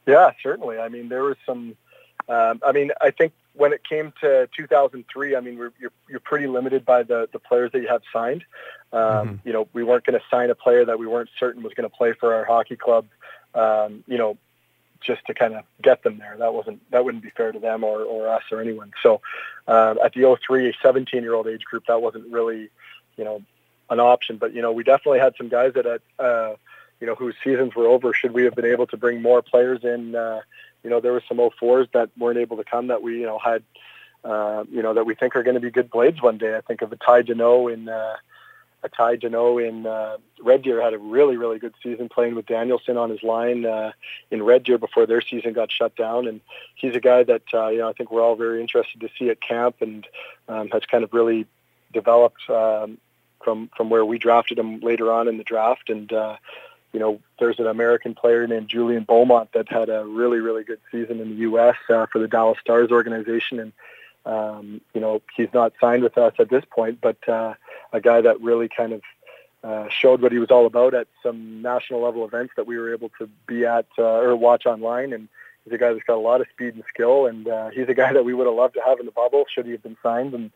[0.08, 0.80] Yeah, certainly.
[0.80, 1.76] I mean, there was some.
[2.28, 5.74] Um, I mean, I think when it came to 2003, I mean, you're
[6.10, 8.44] you're pretty limited by the the players that you have signed.
[8.94, 9.48] Um, mm-hmm.
[9.48, 11.90] You know, we weren't going to sign a player that we weren't certain was going
[11.90, 13.06] to play for our hockey club.
[13.54, 14.38] Um, you know,
[15.02, 16.36] just to kind of get them there.
[16.38, 18.94] That wasn't that wouldn't be fair to them or, or us or anyone.
[19.02, 19.22] So
[19.68, 22.70] uh, at the 03, 17 year old age group, that wasn't really,
[23.18, 23.42] you know,
[23.90, 24.38] an option.
[24.38, 26.56] But you know, we definitely had some guys that had, uh,
[27.00, 28.14] you know, whose seasons were over.
[28.14, 30.16] Should we have been able to bring more players in?
[30.16, 30.42] Uh,
[30.84, 33.40] you know, there were some 04s that weren't able to come that we, you know,
[33.40, 33.64] had,
[34.24, 36.56] uh, you know, that we think are going to be good blades one day.
[36.56, 37.90] I think of a Ty Deneau in.
[37.90, 38.16] Uh,
[38.90, 42.98] Ty Deneau in uh, Red Deer had a really, really good season playing with Danielson
[42.98, 43.92] on his line uh,
[44.32, 46.28] in Red Deer before their season got shut down.
[46.28, 46.42] And
[46.76, 49.30] he's a guy that uh, you know I think we're all very interested to see
[49.30, 50.08] at camp, and
[50.48, 51.46] um, has kind of really
[51.94, 52.98] developed um,
[53.44, 55.90] from from where we drafted him later on in the draft.
[55.90, 56.38] And uh,
[56.94, 60.80] you know, there's an American player named Julian Beaumont that had a really, really good
[60.92, 61.78] season in the U.S.
[61.90, 63.74] Uh, for the Dallas Stars organization, and
[64.26, 67.56] um, you know, he's not signed with us at this point, but uh,
[67.92, 69.02] a guy that really kind of
[69.64, 72.94] uh, showed what he was all about at some national level events that we were
[72.94, 75.14] able to be at uh, or watch online.
[75.14, 75.28] And
[75.64, 77.94] he's a guy that's got a lot of speed and skill, and uh, he's a
[77.94, 79.98] guy that we would have loved to have in the bubble should he have been
[80.04, 80.34] signed.
[80.34, 80.52] And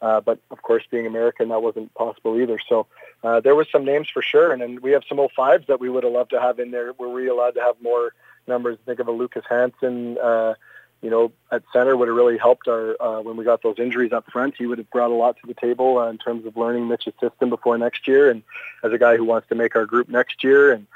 [0.00, 2.58] uh, but of course, being American, that wasn't possible either.
[2.68, 2.86] So
[3.22, 5.88] uh, there was some names for sure, and then we have some 05s that we
[5.88, 6.92] would have loved to have in there.
[6.92, 8.12] Were we allowed to have more
[8.48, 8.78] numbers.
[8.84, 10.54] Think of a Lucas Hansen, uh,
[11.02, 14.12] you know, at center would have really helped our uh, when we got those injuries
[14.12, 14.56] up front.
[14.58, 17.14] He would have brought a lot to the table uh, in terms of learning Mitch's
[17.20, 18.42] system before next year, and
[18.82, 20.86] as a guy who wants to make our group next year, and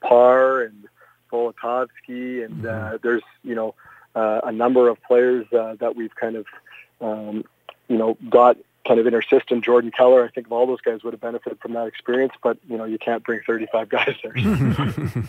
[0.00, 0.86] Parr and
[1.32, 3.74] Volotovsky, and uh, there's you know
[4.14, 6.46] uh, a number of players uh, that we've kind of
[7.00, 7.44] um,
[7.88, 9.60] you know got kind of in our system.
[9.60, 12.58] Jordan Keller, I think of all those guys would have benefited from that experience, but
[12.68, 14.34] you know you can't bring 35 guys there.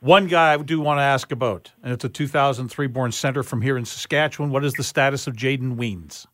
[0.00, 3.62] One guy I do want to ask about, and it's a 2003 born center from
[3.62, 4.50] here in Saskatchewan.
[4.50, 6.26] What is the status of Jaden Wiens?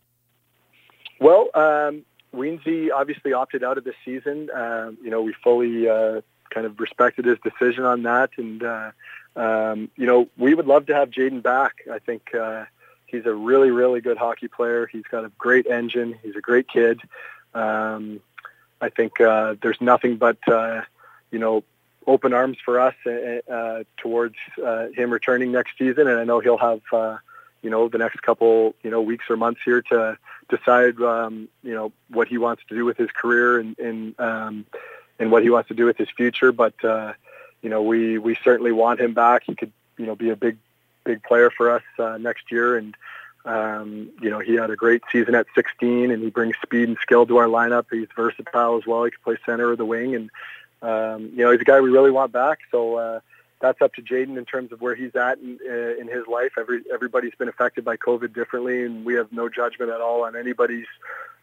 [1.20, 4.49] Well, um, Weensy obviously opted out of this season.
[4.55, 8.90] Um, you know, we fully uh, kind of respected his decision on that, and uh,
[9.36, 11.76] um, you know, we would love to have Jaden back.
[11.92, 12.64] I think uh,
[13.09, 14.86] he's a really, really good hockey player.
[14.86, 16.14] He's got a great engine.
[16.22, 17.00] He's a great kid.
[17.54, 18.20] Um,
[18.80, 20.82] I think uh, there's nothing but uh,
[21.30, 21.64] you know
[22.06, 26.40] open arms for us uh, uh, towards uh, him returning next season, and I know
[26.40, 27.16] he'll have uh,
[27.62, 30.16] you know the next couple you know weeks or months here to
[30.48, 34.66] decide um, you know what he wants to do with his career and and, um,
[35.18, 36.52] and what he wants to do with his future.
[36.52, 39.42] But you know we we certainly want him back.
[39.44, 40.59] He could you know be a big
[41.09, 42.94] big player for us uh, next year and.
[43.44, 46.98] Um, you know, he had a great season at 16, and he brings speed and
[47.00, 47.86] skill to our lineup.
[47.90, 49.04] He's versatile as well.
[49.04, 50.30] He can play center or the wing, and
[50.82, 52.59] um, you know, he's a guy we really want back.
[52.70, 53.20] So uh,
[53.61, 56.52] that's up to Jaden in terms of where he's at in, uh, in his life.
[56.59, 60.36] Every everybody's been affected by COVID differently, and we have no judgment at all on
[60.36, 60.86] anybody's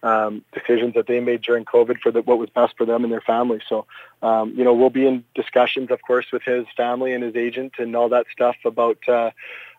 [0.04, 3.12] um, decisions that they made during COVID for the, what was best for them and
[3.12, 3.62] their family.
[3.68, 3.86] So,
[4.22, 7.74] um, you know, we'll be in discussions, of course, with his family and his agent
[7.80, 8.98] and all that stuff about.
[9.08, 9.32] Uh,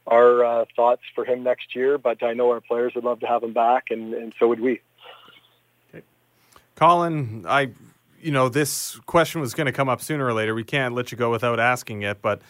[0.09, 3.27] our uh, thoughts for him next year, but I know our players would love to
[3.27, 4.81] have him back, and, and so would we.
[5.93, 6.05] Okay.
[6.77, 7.73] Colin, I
[8.27, 10.55] you know, this question was going to come up sooner or later.
[10.55, 12.43] We can't let you go without asking it, but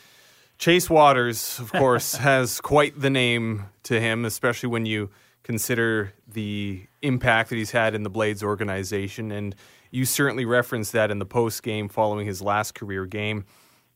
[0.59, 5.11] Chase Wouters, of course, has quite the name to him, especially when you
[5.47, 9.31] consider the impact that he's had in the Blades organization.
[9.31, 9.55] And
[9.93, 13.45] you certainly referenced that in the post game following his last career game.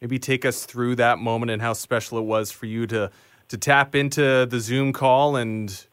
[0.00, 3.10] Maybe take us through that moment and how special it was for you to
[3.48, 5.86] to tap into the Zoom call and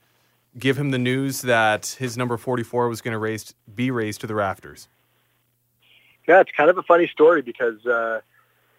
[0.60, 4.28] give him the news that his number 44 was going to raise, be raised to
[4.28, 4.88] the rafters.
[6.28, 8.20] Yeah, it's kind of a funny story because uh,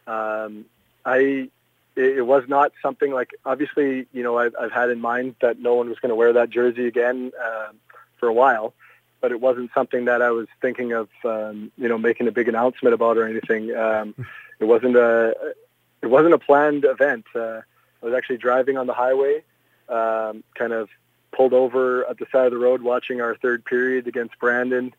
[0.07, 0.65] um,
[1.05, 1.51] I
[1.99, 5.59] it, it was not something like obviously you know I've, I've had in mind that
[5.59, 7.69] no one was going to wear that jersey again uh,
[8.17, 8.75] for a while,
[9.21, 12.49] but it wasn't something that I was thinking of um, you know making a big
[12.49, 13.75] announcement about or anything.
[13.75, 14.15] Um,
[14.61, 15.35] it wasn't a
[16.03, 17.27] it wasn't a planned event.
[17.35, 17.61] Uh,
[18.03, 19.43] I was actually driving on the highway,
[19.89, 20.89] um, kind of
[21.33, 24.95] pulled over at the side of the road watching our third period against Brandon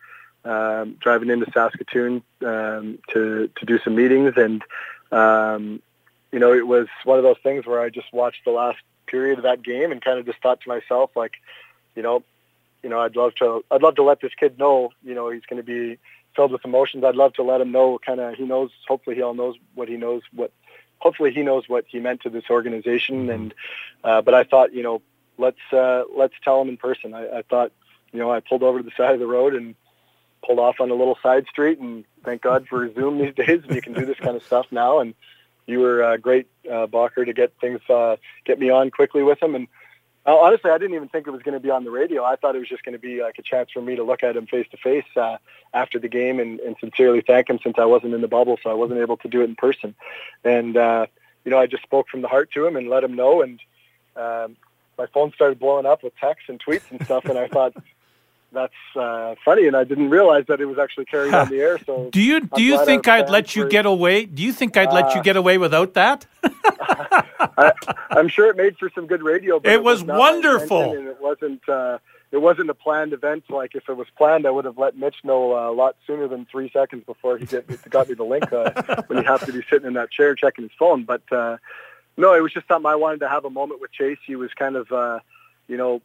[0.45, 4.63] um, driving into Saskatoon um, to to do some meetings, and
[5.11, 5.81] um,
[6.31, 9.39] you know, it was one of those things where I just watched the last period
[9.39, 11.33] of that game and kind of just thought to myself, like,
[11.95, 12.23] you know,
[12.83, 15.45] you know, I'd love to, I'd love to let this kid know, you know, he's
[15.45, 15.97] going to be
[16.35, 17.03] filled with emotions.
[17.03, 18.71] I'd love to let him know, kind of, he knows.
[18.87, 20.21] Hopefully, he all knows what he knows.
[20.33, 20.51] What,
[20.99, 23.23] hopefully, he knows what he meant to this organization.
[23.23, 23.29] Mm-hmm.
[23.29, 23.53] And,
[24.03, 25.01] uh, but I thought, you know,
[25.37, 27.13] let's uh, let's tell him in person.
[27.13, 27.71] I, I thought,
[28.11, 29.75] you know, I pulled over to the side of the road and
[30.45, 33.75] pulled off on a little side street, and thank God for Zoom these days, and
[33.75, 34.99] you can do this kind of stuff now.
[34.99, 35.15] And
[35.69, 39.41] you were uh, great, uh, Bacher, to get things uh, get me on quickly with
[39.41, 39.55] him.
[39.55, 39.67] And
[40.25, 42.23] uh, honestly, I didn't even think it was going to be on the radio.
[42.23, 44.23] I thought it was just going to be like a chance for me to look
[44.23, 45.05] at him face to face
[45.73, 48.69] after the game and, and sincerely thank him, since I wasn't in the bubble, so
[48.69, 49.95] I wasn't able to do it in person.
[50.43, 51.05] And uh,
[51.45, 53.41] you know, I just spoke from the heart to him and let him know.
[53.41, 53.59] And
[54.15, 54.57] um,
[54.97, 57.73] my phone started blowing up with texts and tweets and stuff, and I thought
[58.51, 61.79] that's uh, funny, and I didn't realize that it was actually carried on the air.
[61.85, 64.25] So, do you do I'm you think I'd let you get away?
[64.25, 66.25] Do you think I'd uh, let you uh, get away without that?
[66.43, 67.71] I,
[68.11, 69.57] am sure it made for some good radio.
[69.57, 71.67] It, it, was, was wonderful, and it wasn't.
[71.67, 71.99] Uh,
[72.31, 73.45] it wasn't a planned event.
[73.49, 76.27] Like if it was planned, I would have let Mitch know uh, a lot sooner
[76.27, 78.51] than three seconds before he get, got me the link.
[78.53, 81.57] Uh, when he have to be sitting in that chair checking his phone, but uh,
[82.17, 84.19] no, it was just something I wanted to have a moment with Chase.
[84.27, 85.19] He was kind of, uh,
[85.67, 86.01] you know,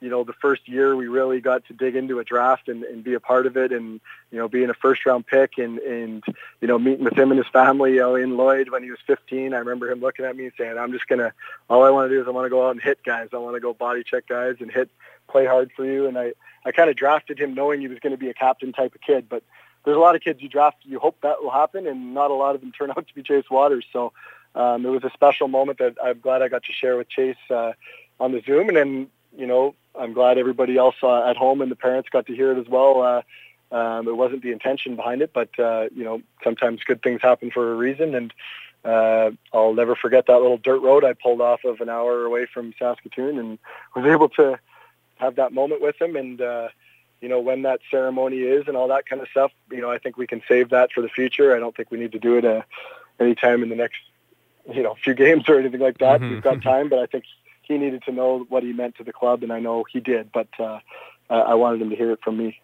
[0.00, 3.02] you know, the first year we really got to dig into a draft and, and
[3.02, 6.22] be a part of it and, you know, being a first round pick and, and,
[6.60, 8.98] you know, meeting with him and his family, you know, in Lloyd when he was
[9.06, 9.54] 15.
[9.54, 11.32] I remember him looking at me and saying, I'm just going to,
[11.70, 13.28] all I want to do is I want to go out and hit guys.
[13.32, 14.90] I want to go body check guys and hit,
[15.28, 16.06] play hard for you.
[16.06, 16.32] And I,
[16.64, 19.00] I kind of drafted him knowing he was going to be a captain type of
[19.00, 19.42] kid, but
[19.84, 22.34] there's a lot of kids you draft, you hope that will happen and not a
[22.34, 23.84] lot of them turn out to be Chase Wouters.
[23.92, 24.12] So,
[24.54, 27.36] um, it was a special moment that I'm glad I got to share with Chase,
[27.50, 27.72] uh,
[28.18, 28.68] on the Zoom.
[28.68, 32.26] And then, you know, I'm glad everybody else uh, at home and the parents got
[32.26, 33.02] to hear it as well.
[33.02, 37.20] Uh, um, it wasn't the intention behind it, but uh, you know, sometimes good things
[37.20, 38.32] happen for a reason, and
[38.86, 42.46] uh, I'll never forget that little dirt road I pulled off of an hour away
[42.46, 43.58] from Saskatoon and
[43.96, 44.58] was able to
[45.16, 46.14] have that moment with him.
[46.14, 46.68] And, uh,
[47.20, 49.98] you know, when that ceremony is and all that kind of stuff, you know, I
[49.98, 51.56] think we can save that for the future.
[51.56, 52.62] I don't think we need to do it uh,
[53.18, 53.98] anytime in the next,
[54.72, 56.20] you know, few games or anything like that.
[56.20, 56.30] Mhm.
[56.30, 57.24] We've got time, but I think
[57.66, 60.30] he needed to know what he meant to the club, and I know he did.
[60.32, 60.78] But uh,
[61.30, 62.60] I I wanted him to hear it from me.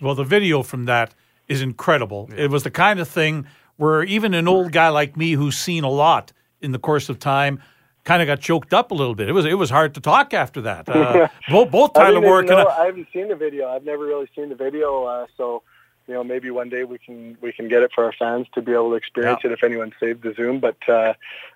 [0.00, 1.14] Well, the video from that
[1.48, 2.28] is incredible.
[2.36, 3.46] It was the kind of thing
[3.76, 7.18] where even an old guy like me who's seen a lot in the course of
[7.18, 7.60] time
[8.04, 9.28] kind of got choked up a little bit.
[9.28, 10.88] It was it was hard to talk after that.
[10.88, 13.68] Uh, both both I Tyler didn't Warwick and I- I haven't seen the video.
[13.68, 15.62] I've never really seen the video, uh, so
[16.06, 18.62] you know maybe one day we can we can get it for our fans to
[18.62, 20.60] be able to experience it if anyone saved the Zoom.
[20.60, 21.14] But uh,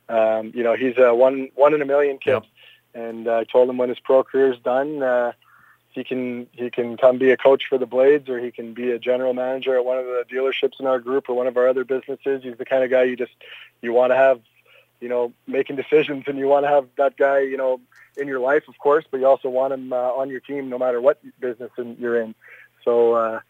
[0.08, 2.42] um, you know he's a one one in a million kid, Yep.
[2.94, 5.02] And uh, I told him when his pro career is done.
[5.02, 5.32] Uh,
[5.90, 8.90] he can he can come be a coach for the Blades, or he can be
[8.90, 11.68] a general manager at one of the dealerships in our group or one of our
[11.68, 12.42] other businesses.
[12.42, 13.32] He's the kind of guy you just
[13.82, 14.40] you want to have,
[15.00, 17.80] you know, making decisions, and you want to have that guy, you know,
[18.16, 20.78] in your life, of course, but you also want him uh, on your team no
[20.78, 22.34] matter what business in- you're in.
[22.84, 23.40] So, uh,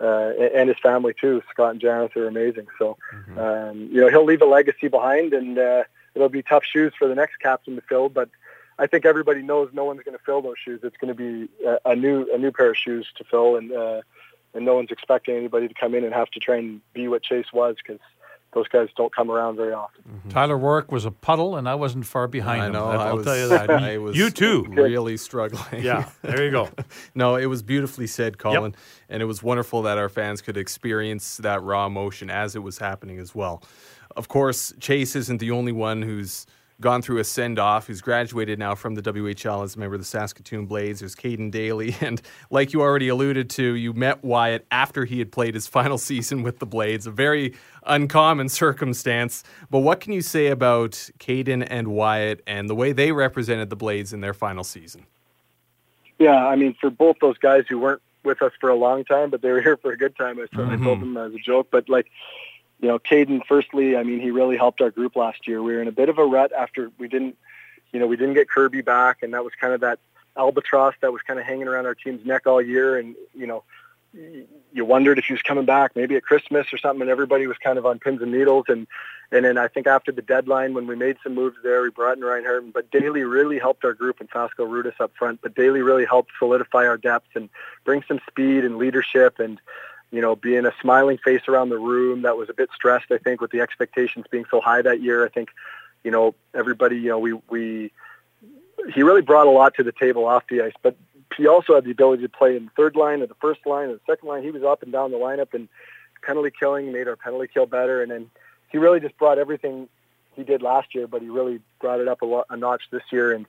[0.00, 1.42] uh, and his family too.
[1.50, 2.68] Scott and Janice are amazing.
[2.78, 2.96] So,
[3.38, 5.84] um, you know, he'll leave a legacy behind, and uh,
[6.14, 8.08] it'll be tough shoes for the next captain to fill.
[8.08, 8.28] But
[8.78, 10.80] I think everybody knows no one's going to fill those shoes.
[10.82, 13.72] It's going to be a, a new a new pair of shoes to fill, and
[13.72, 14.02] uh,
[14.54, 17.22] and no one's expecting anybody to come in and have to try and be what
[17.22, 18.00] Chase was because
[18.54, 20.02] those guys don't come around very often.
[20.30, 22.72] Tyler Warwick was a puddle, and I wasn't far behind I him.
[22.72, 22.86] know.
[22.86, 23.68] I'll I was, tell you that.
[23.70, 24.64] I was you too.
[24.68, 25.82] really struggling.
[25.84, 26.70] Yeah, there you go.
[27.14, 28.74] no, it was beautifully said, Colin,
[29.08, 32.78] and it was wonderful that our fans could experience that raw emotion as it was
[32.78, 33.62] happening as well.
[34.16, 36.46] Of course, Chase isn't the only one who's
[36.80, 40.00] gone through a send off, who's graduated now from the WHL as a member of
[40.00, 41.00] the Saskatoon Blades.
[41.00, 45.32] There's Caden Daly, and like you already alluded to, you met Wyatt after he had
[45.32, 47.54] played his final season with the Blades, a very
[47.84, 49.44] uncommon circumstance.
[49.70, 53.76] But what can you say about Caden and Wyatt and the way they represented the
[53.76, 55.06] Blades in their final season?
[56.18, 59.30] Yeah, I mean, for both those guys who weren't with us for a long time,
[59.30, 60.38] but they were here for a good time.
[60.38, 60.84] I, I mm-hmm.
[60.84, 62.10] told them as a joke, but like,
[62.80, 63.42] you know, Caden.
[63.46, 65.62] Firstly, I mean, he really helped our group last year.
[65.62, 67.36] We were in a bit of a rut after we didn't,
[67.92, 69.98] you know, we didn't get Kirby back, and that was kind of that
[70.36, 72.98] albatross that was kind of hanging around our team's neck all year.
[72.98, 73.64] And you know,
[74.12, 77.58] you wondered if he was coming back, maybe at Christmas or something, and everybody was
[77.58, 78.66] kind of on pins and needles.
[78.68, 78.86] And
[79.30, 82.16] and then I think after the deadline, when we made some moves there, we brought
[82.16, 85.40] in Rhinehart, but Daly really helped our group and Fasco Rudis up front.
[85.42, 87.50] But Daly really helped solidify our depth and
[87.84, 89.60] bring some speed and leadership and,
[90.10, 93.18] you know, being a smiling face around the room that was a bit stressed, I
[93.18, 95.24] think, with the expectations being so high that year.
[95.24, 95.50] I think,
[96.02, 97.92] you know, everybody, you know, we, we,
[98.94, 100.96] he really brought a lot to the table off the ice, but
[101.36, 103.90] he also had the ability to play in the third line or the first line
[103.90, 104.42] or the second line.
[104.42, 105.68] He was up and down the lineup and
[106.22, 108.02] penalty killing made our penalty kill better.
[108.02, 108.30] And then
[108.70, 109.88] he really just brought everything
[110.36, 113.02] he did last year, but he really brought it up a, lo- a notch this
[113.10, 113.32] year.
[113.32, 113.46] And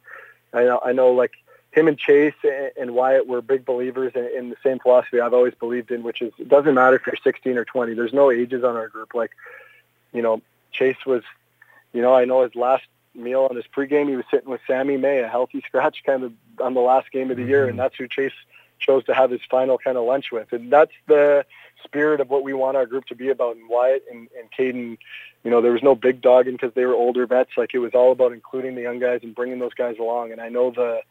[0.53, 1.31] I know, I know like
[1.71, 5.53] him and Chase and- Wyatt were big believers in, in the same philosophy I've always
[5.53, 7.93] believed in, which is it doesn't matter if you're 16 or 20.
[7.93, 9.13] There's no ages on our group.
[9.13, 9.31] Like,
[10.11, 10.41] you know,
[10.71, 11.23] Chase was,
[11.93, 14.97] you know, I know his last meal on his pregame, he was sitting with Sammy
[14.97, 17.79] May, a healthy scratch kind of on the last game of the year, and mm-hmm.
[17.79, 18.33] that's who Chase
[18.79, 20.51] chose to have his final kind of lunch with.
[20.53, 21.45] And that's the
[21.83, 23.55] spirit of what we want our group to be about.
[23.57, 24.97] And Wyatt and, and Caden,
[25.43, 27.51] you know, there was no big dogging because they were older vets.
[27.57, 30.31] Like it was all about including the young guys and bringing those guys along.
[30.31, 31.01] And I know the,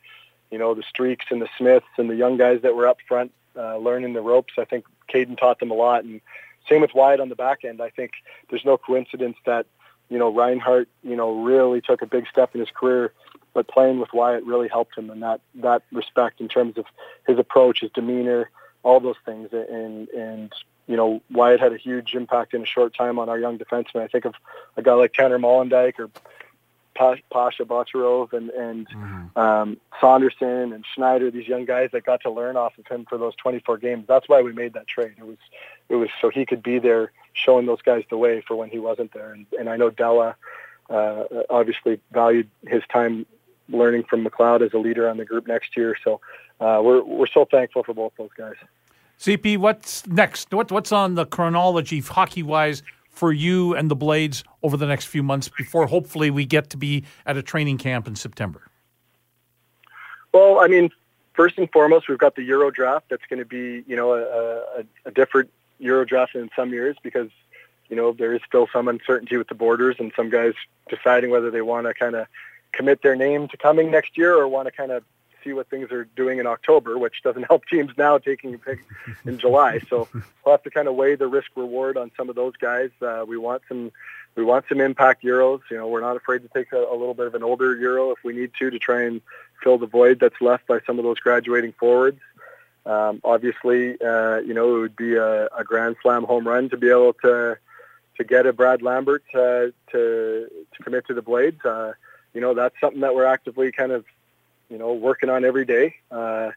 [0.51, 3.33] you know, the Streaks and the Smiths and the young guys that were up front
[3.57, 4.55] uh, learning the ropes.
[4.59, 6.05] I think Caden taught them a lot.
[6.05, 6.21] And
[6.69, 7.81] same with Wyatt on the back end.
[7.81, 8.13] I think
[8.51, 9.67] there's no coincidence that,
[10.09, 13.13] you know, Rhinehart, you know, really took a big step in his career,
[13.53, 16.87] but playing with Wyatt really helped him in that, that respect in terms of
[17.27, 18.51] his approach, his demeanor,
[18.83, 19.49] all those things.
[19.53, 20.53] And, and,
[20.87, 24.03] you know, Wyatt had a huge impact in a short time on our young defensemen.
[24.03, 24.35] I think of
[24.77, 26.09] a guy like Tanner Molendijk or
[26.99, 28.89] Pasha Bocharov and, and
[29.37, 33.17] um, Saunderson and Schneider, these young guys that got to learn off of him for
[33.19, 34.05] those 24 games.
[34.09, 35.15] That's why we made that trade.
[35.19, 35.39] It was,
[35.89, 38.79] it was so he could be there showing those guys the way for when he
[38.79, 39.33] wasn't there.
[39.33, 40.35] And, and I know Della
[40.91, 43.27] uh, obviously valued his time
[43.69, 45.97] learning from McLeod as a leader on the group next year.
[46.03, 46.21] So
[46.61, 48.55] uh, we're, we're so thankful for both those guys.
[49.21, 50.53] CP, what's next?
[50.55, 52.83] What, what's on the chronology, hockey wise,
[53.19, 56.77] for you and the Blades over the next few months before hopefully we get to
[56.77, 58.63] be at a training camp in September?
[60.33, 60.91] Well, I mean,
[61.35, 63.07] first and foremost, we've got the Euro draft.
[63.11, 65.51] That's going to be, you know, a, a, a different
[65.81, 67.31] Euro draft in some years because,
[67.89, 70.55] you know, there is still some uncertainty with the borders and some guys
[70.89, 72.27] deciding whether they want to kind of
[72.73, 75.03] commit their name to coming next year or want to kind of
[75.45, 78.81] see what things are doing in October, which doesn't help teams now taking a pick
[79.25, 79.81] in July.
[79.89, 82.91] So we'll have to kind of weigh the risk reward on some of those guys.
[83.01, 83.93] Uh, we want some
[84.35, 85.61] we want some impact euros.
[85.71, 88.11] You know, we're not afraid to take a, a little bit of an older euro
[88.11, 89.21] if we need to to try and
[89.63, 92.21] fill the void that's left by some of those graduating forwards.
[92.87, 96.77] Um, obviously, uh, you know, it would be a, a grand slam home run to
[96.77, 97.59] be able to
[98.17, 101.65] to get a Brad Lambert uh, to to commit to the Blades.
[101.65, 101.93] Uh,
[102.35, 104.05] you know, that's something that we're actively kind of,
[104.71, 105.95] you know, working on every day.
[106.11, 106.51] Uh,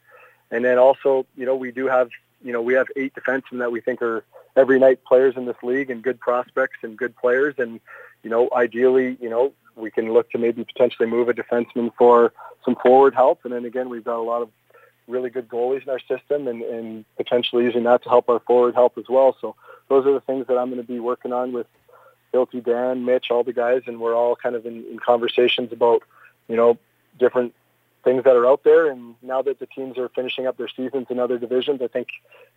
[0.50, 2.10] and then also, you know, we do have,
[2.44, 4.24] you know, we have eight defensemen that we think are
[4.56, 7.56] every night players in this league and good prospects and good players.
[7.58, 7.80] And,
[8.24, 12.34] you know, ideally, you know, we can look to maybe potentially move a defenseman for
[12.66, 13.46] some forward help.
[13.46, 14.50] And then again, we've got a lot of
[15.08, 18.76] really good goalies in our system and, and potentially using that to help our forward
[18.76, 19.38] help as well.
[19.40, 19.56] So
[19.90, 21.68] those are the things that I'm going to be working on with
[22.34, 26.04] Hilty, Dan, Mitch, all the guys, and we're all kind of in, in conversations about,
[26.48, 26.78] you know,
[27.20, 27.54] different
[28.04, 28.90] things that are out there.
[28.90, 32.08] And now that the teams are finishing up their seasons in other divisions, I think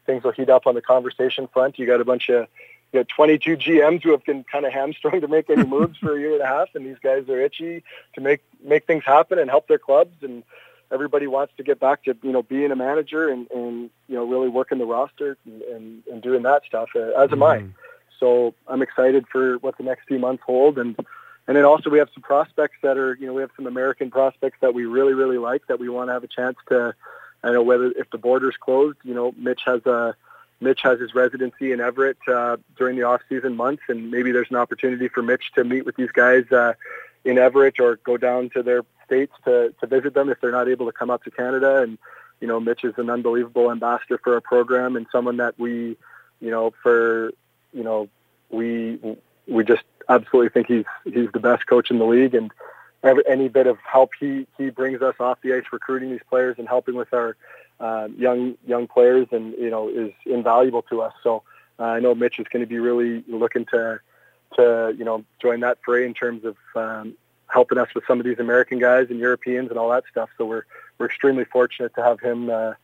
[0.07, 1.79] things will heat up on the conversation front.
[1.79, 2.47] You got a bunch of
[2.93, 6.17] you got 22 GMs who have been kind of hamstrung to make any moves for
[6.17, 7.83] a year and a half, and these guys are itchy
[8.15, 10.17] to make make things happen and help their clubs.
[10.23, 10.45] And
[10.93, 14.25] everybody wants to get back to you know being a manager and, and you know
[14.25, 16.91] really working the roster and, and, and doing that stuff.
[16.95, 17.65] Uh, as am I.
[18.21, 20.97] So I'm excited for what the next few months hold, and
[21.47, 24.11] and then also we have some prospects that are you know we have some American
[24.11, 26.95] prospects that we really really like that we want to have a chance to.
[27.43, 30.17] I know whether if the borders closed, you know Mitch has a
[30.61, 34.57] Mitch has his residency in Everett uh, during the off-season months, and maybe there's an
[34.57, 36.73] opportunity for Mitch to meet with these guys uh,
[37.25, 40.69] in Everett or go down to their states to, to visit them if they're not
[40.69, 41.83] able to come up to Canada.
[41.83, 41.99] And
[42.41, 45.97] you know, Mitch is an unbelievable ambassador for our program and someone that we,
[46.41, 47.33] you know, for
[47.73, 48.09] you know,
[48.51, 48.99] we
[49.47, 52.51] we just absolutely think he's he's the best coach in the league, and
[53.03, 56.57] every, any bit of help he he brings us off the ice recruiting these players
[56.59, 57.37] and helping with our
[57.81, 61.15] uh, young young players, and you know, is invaluable to us.
[61.23, 61.43] So
[61.79, 64.01] uh, I know Mitch is going to be really looking to
[64.57, 67.15] to you know join that fray in terms of um,
[67.49, 70.31] helping us with some of these American guys and Europeans and all that stuff.
[70.39, 70.65] So we're
[70.99, 72.75] we're extremely fortunate to have him uh,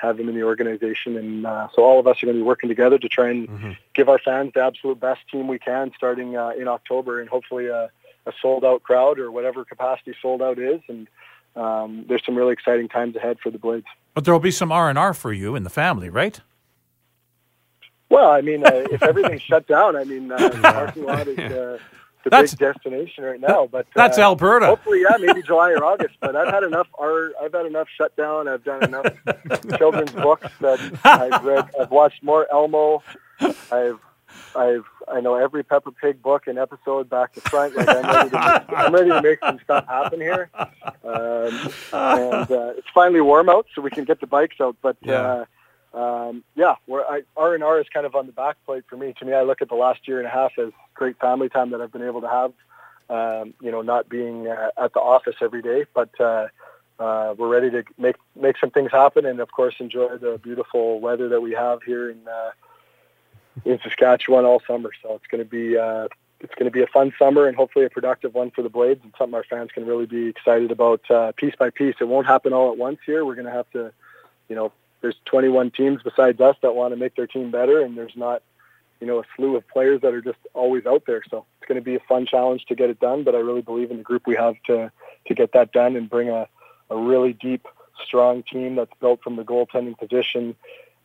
[0.00, 2.46] have him in the organization, and uh, so all of us are going to be
[2.46, 3.72] working together to try and mm-hmm.
[3.94, 7.66] give our fans the absolute best team we can, starting uh, in October, and hopefully
[7.66, 7.90] a,
[8.26, 11.08] a sold out crowd or whatever capacity sold out is, and
[11.56, 13.86] um, there's some really exciting times ahead for the Blades.
[14.14, 16.40] But there will be some R and R for you and the family, right?
[18.08, 21.38] Well, I mean, uh, if everything's shut down, I mean, uh, the parking lot is
[21.52, 21.78] uh,
[22.24, 23.68] the that's, big destination right now.
[23.70, 24.66] But that's uh, Alberta.
[24.66, 26.16] Hopefully, yeah, maybe July or August.
[26.20, 26.88] But I've had enough.
[26.98, 28.48] Art, I've had enough shutdown.
[28.48, 29.06] I've done enough
[29.78, 31.68] children's books that I've read.
[31.80, 33.02] I've watched more Elmo.
[33.70, 33.98] I've
[34.54, 37.74] I've I know every Peppa Pig book and episode back to front.
[37.76, 40.50] Like I'm ready to make, I'm ready to make some stuff happen here.
[40.54, 44.76] Um, and uh, it's finally warm out, so we can get the bikes out.
[44.82, 45.14] But yeah.
[45.14, 45.44] uh,
[45.92, 47.04] um, yeah, where
[47.36, 49.14] R and R is kind of on the back plate for me.
[49.18, 51.70] To me, I look at the last year and a half as great family time
[51.70, 52.52] that I've been able to have.
[53.08, 56.46] Um, you know, not being uh, at the office every day, but uh,
[57.00, 61.00] uh, we're ready to make make some things happen, and of course, enjoy the beautiful
[61.00, 62.50] weather that we have here in uh,
[63.64, 64.90] in Saskatchewan all summer.
[65.02, 66.06] So it's going to be uh,
[66.40, 69.00] it's going to be a fun summer and hopefully a productive one for the Blades,
[69.02, 71.96] and something our fans can really be excited about uh, piece by piece.
[72.00, 73.24] It won't happen all at once here.
[73.24, 73.92] We're going to have to,
[74.48, 77.96] you know, there's 21 teams besides us that want to make their team better, and
[77.96, 78.42] there's not,
[79.00, 81.22] you know, a slew of players that are just always out there.
[81.30, 83.24] So it's going to be a fun challenge to get it done.
[83.24, 84.92] But I really believe in the group we have to
[85.26, 86.48] to get that done and bring a,
[86.90, 87.66] a really deep,
[88.04, 90.56] strong team that's built from the goaltending position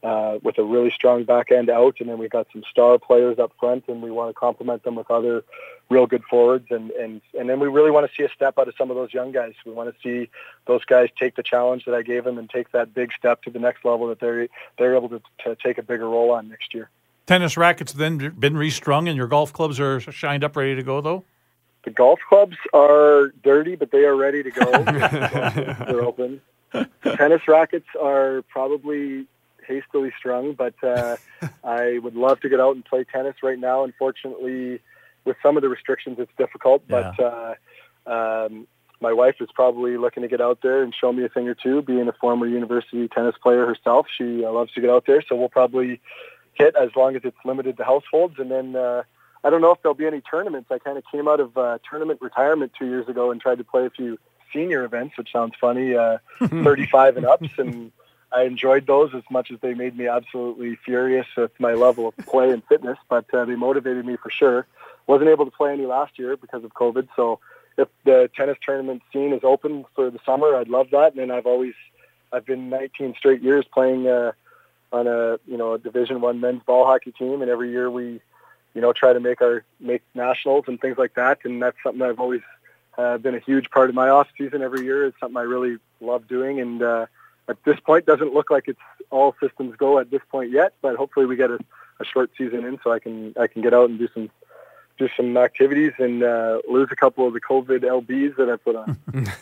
[0.06, 3.40] uh, with a really strong back end out, and then we've got some star players
[3.40, 5.44] up front, and we want to complement them with other
[5.90, 8.68] real good forwards, and and and then we really want to see a step out
[8.68, 9.54] of some of those young guys.
[9.66, 10.30] We want to see
[10.68, 13.50] those guys take the challenge that I gave them and take that big step to
[13.50, 14.48] the next level that they're
[14.78, 16.92] they're able to, to take a bigger role on next year.
[17.26, 21.02] Tennis rackets then been restrung, and your golf clubs are shined up, ready to go
[21.02, 21.24] though.
[21.84, 24.72] The golf clubs are dirty, but they are ready to go.
[25.86, 26.42] They're open.
[26.72, 29.28] The tennis rackets are probably
[29.68, 31.18] hastily strung, but uh,
[31.64, 33.84] I would love to get out and play tennis right now.
[33.84, 34.80] Unfortunately,
[35.26, 36.84] with some of the restrictions, it's difficult.
[36.90, 37.14] Yeah.
[37.18, 37.58] But
[38.08, 38.68] uh, um,
[39.02, 41.56] my wife is probably looking to get out there and show me a thing or
[41.56, 41.82] two.
[41.82, 45.22] Being a former university tennis player herself, she uh, loves to get out there.
[45.28, 46.00] So we'll probably
[46.54, 48.76] hit as long as it's limited to households, and then.
[48.76, 49.04] Uh,
[49.44, 50.72] I don't know if there'll be any tournaments.
[50.72, 53.64] I kind of came out of uh, tournament retirement two years ago and tried to
[53.64, 54.18] play a few
[54.52, 57.92] senior events, which sounds funny, uh, 35 and ups, and
[58.32, 62.18] I enjoyed those as much as they made me absolutely furious with my level of
[62.18, 64.68] play and fitness, but uh, they motivated me for sure.
[65.08, 67.40] Wasn't able to play any last year because of COVID, so
[67.78, 71.16] if the tennis tournament scene is open for the summer, I'd love that.
[71.16, 71.74] And I've always
[72.32, 74.32] I've been 19 straight years playing uh,
[74.92, 78.22] on a you know a Division One men's ball hockey team, and every year we
[78.74, 81.40] you know try to make our make nationals and things like that.
[81.44, 82.42] And that's something I've always
[82.98, 85.06] uh, been a huge part of my off season every year.
[85.06, 87.06] It's something I really love doing, and uh,
[87.48, 88.80] at this point, doesn't look like it's
[89.12, 90.74] all systems go at this point yet.
[90.82, 91.60] But hopefully, we get a,
[92.00, 94.30] a short season in, so I can I can get out and do some
[94.98, 98.76] do some activities and uh, lose a couple of the COVID lbs that I put
[98.76, 98.98] on.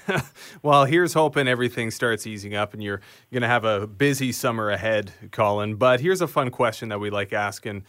[0.63, 3.01] well, here's hoping everything starts easing up and you're
[3.31, 5.75] going to have a busy summer ahead, Colin.
[5.75, 7.83] But here's a fun question that we like asking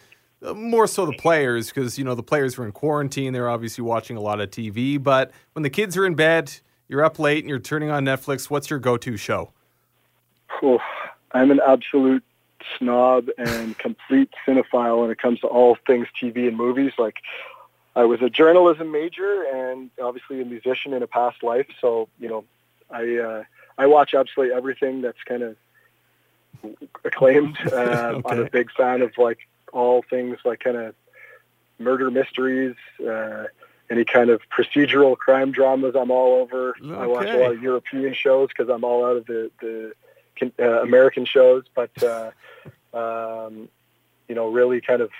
[0.44, 3.82] uh, more so the players because you know the players are in quarantine they're obviously
[3.82, 6.52] watching a lot of tv but when the kids are in bed
[6.88, 9.52] you're up late and you're turning on netflix what's your go-to show
[10.64, 10.78] oh,
[11.32, 12.24] i'm an absolute
[12.78, 17.18] snob and complete cinephile when it comes to all things tv and movies like
[17.94, 22.28] i was a journalism major and obviously a musician in a past life so you
[22.28, 22.44] know
[22.90, 23.42] i uh,
[23.76, 25.56] i watch absolutely everything that's kind of
[27.04, 28.22] acclaimed uh, okay.
[28.26, 29.38] i'm a big fan of like
[29.72, 30.94] all things like kind of
[31.78, 33.44] murder mysteries, uh,
[33.90, 35.94] any kind of procedural crime dramas.
[35.94, 36.74] I'm all over.
[36.82, 36.94] Okay.
[36.94, 39.92] I watch a lot of European shows because I'm all out of the the
[40.42, 41.64] uh, American shows.
[41.74, 42.30] But uh,
[42.92, 43.68] um,
[44.28, 45.10] you know, really kind of,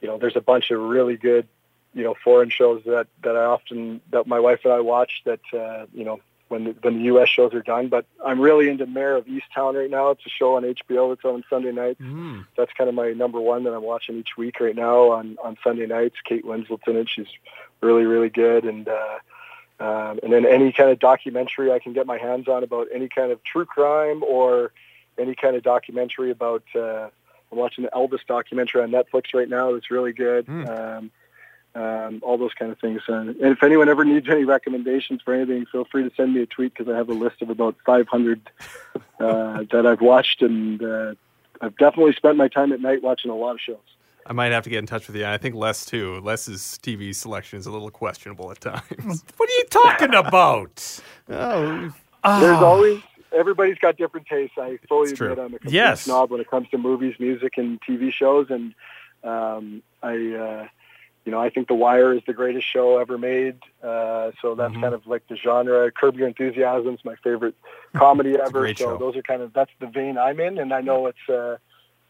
[0.00, 1.46] you know, there's a bunch of really good,
[1.94, 5.40] you know, foreign shows that that I often that my wife and I watch that
[5.52, 7.28] uh, you know when the, when the U.S.
[7.28, 7.88] shows are done.
[7.88, 10.10] But I'm really into Mare of Easttown right now.
[10.10, 12.00] It's a show on HBO that's on Sunday nights.
[12.00, 12.46] Mm.
[12.56, 15.56] That's kind of my number one that I'm watching each week right now on on
[15.62, 16.16] Sunday nights.
[16.24, 17.08] Kate Winslet's in it.
[17.08, 17.28] She's
[17.80, 18.64] really really good.
[18.64, 19.18] And uh,
[19.80, 23.08] um, and then any kind of documentary I can get my hands on about any
[23.08, 24.72] kind of true crime or
[25.18, 26.62] any kind of documentary about.
[26.74, 27.08] Uh,
[27.50, 29.72] I'm watching the Elvis documentary on Netflix right now.
[29.72, 30.46] It's really good.
[30.46, 30.68] Mm.
[30.68, 31.10] Um,
[31.74, 33.02] um, all those kind of things.
[33.08, 36.42] And, and if anyone ever needs any recommendations for anything, feel free to send me
[36.42, 38.50] a tweet because I have a list of about 500
[39.20, 41.14] uh, that I've watched, and uh,
[41.60, 43.76] I've definitely spent my time at night watching a lot of shows.
[44.28, 45.24] I might have to get in touch with you.
[45.24, 46.20] I think Les too.
[46.20, 49.24] Les's TV selection is a little questionable at times.
[49.36, 51.00] what are you talking about?
[51.30, 51.92] oh,
[52.24, 53.02] there's always
[53.32, 54.58] everybody's got different tastes.
[54.58, 56.02] I fully admit I'm a complete yes.
[56.02, 58.74] snob when it comes to movies, music, and TV shows, and
[59.24, 60.14] um, I.
[60.34, 60.68] Uh,
[61.24, 63.58] you know, I think The Wire is the greatest show ever made.
[63.82, 64.80] Uh, so that's mm-hmm.
[64.80, 65.90] kind of like the genre.
[65.90, 67.54] Curb Your Enthusiasm is my favorite
[67.94, 68.66] comedy ever.
[68.68, 68.96] so show.
[68.96, 71.58] those are kind of that's the vein I'm in, and I know it's uh,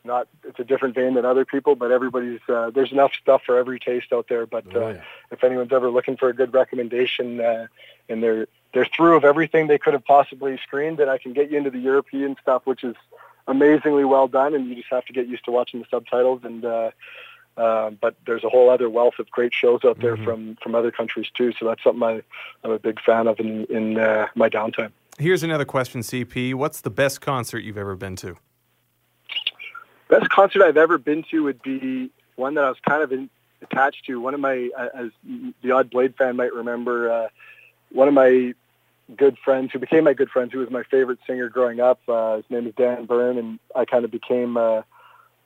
[0.05, 3.59] not it's a different vein than other people, but everybody's uh, there's enough stuff for
[3.59, 4.47] every taste out there.
[4.47, 5.03] But oh, uh, yeah.
[5.31, 7.67] if anyone's ever looking for a good recommendation, uh,
[8.09, 11.51] and they're they're through of everything they could have possibly screened, then I can get
[11.51, 12.97] you into the European stuff, which is
[13.47, 16.65] amazingly well done, and you just have to get used to watching the subtitles and.
[16.65, 16.91] Uh,
[17.57, 20.25] um, but there's a whole other wealth of great shows out there mm-hmm.
[20.25, 21.53] from from other countries too.
[21.59, 22.23] So that's something I,
[22.63, 24.93] I'm a big fan of in in uh, my downtime.
[25.19, 26.55] Here's another question, CP.
[26.55, 28.37] What's the best concert you've ever been to?
[30.09, 33.29] Best concert I've ever been to would be one that I was kind of in,
[33.63, 34.21] attached to.
[34.21, 35.11] One of my, uh, as
[35.63, 37.29] the odd Blade fan might remember, uh,
[37.91, 38.55] one of my
[39.17, 42.01] good friends who became my good friends, who was my favorite singer growing up.
[42.09, 44.85] Uh, his name is Dan Bern, and I kind of became a,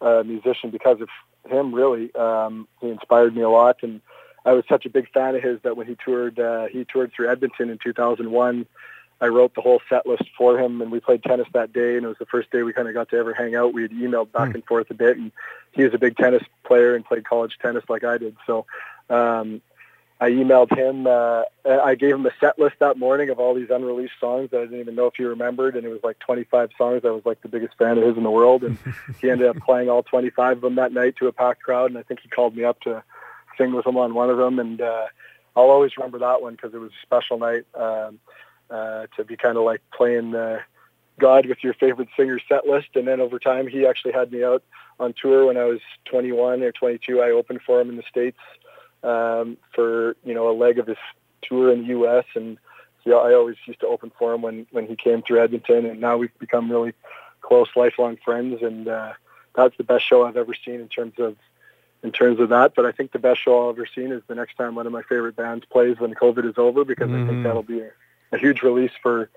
[0.01, 1.09] a musician because of
[1.49, 2.15] him really.
[2.15, 4.01] Um, he inspired me a lot, and
[4.45, 7.13] I was such a big fan of his that when he toured, uh, he toured
[7.15, 8.67] through Edmonton in 2001.
[9.23, 11.97] I wrote the whole set list for him, and we played tennis that day.
[11.97, 13.73] And it was the first day we kind of got to ever hang out.
[13.73, 14.55] We had emailed back mm.
[14.57, 15.31] and forth a bit, and
[15.71, 18.37] he was a big tennis player and played college tennis like I did.
[18.49, 18.67] So
[19.09, 19.63] um,
[20.21, 21.07] I emailed him.
[21.07, 24.59] Uh, I gave him a set list that morning of all these unreleased songs that
[24.59, 27.03] I didn't even know if he remembered, and it was like 25 songs.
[27.05, 28.77] I was like the biggest fan of his in the world, and
[29.21, 31.93] he ended up playing all 25 of them that night to a packed crowd.
[31.93, 33.05] And I think he called me up to
[33.57, 35.07] sing with him on one of them, and uh,
[35.55, 38.19] I'll always remember that one because it was a special night um,
[38.73, 40.61] uh, to be kind of like playing uh,
[41.21, 42.89] God with your favorite singer set list.
[42.95, 44.63] And then over time, he actually had me out
[44.99, 47.21] on tour when I was 21 or 22.
[47.21, 48.39] I opened for him in the States
[49.03, 50.97] um, for you know a leg of his
[51.43, 52.25] tour in the U.S.
[52.35, 52.59] and
[53.05, 56.01] yeah, I always used to open for him when when he came through Edmonton, and
[56.01, 56.93] now we've become really
[57.41, 59.13] close, lifelong friends, and uh,
[59.55, 61.37] that's the best show I've ever seen in terms of
[62.03, 62.75] in terms of that.
[62.75, 64.93] But I think the best show I've ever seen is the next time one of
[64.93, 67.15] my favorite bands plays when COVID is over, because mm-hmm.
[67.15, 67.43] I think mm-hmm.
[67.43, 67.91] that'll be a,
[68.33, 69.29] a huge release for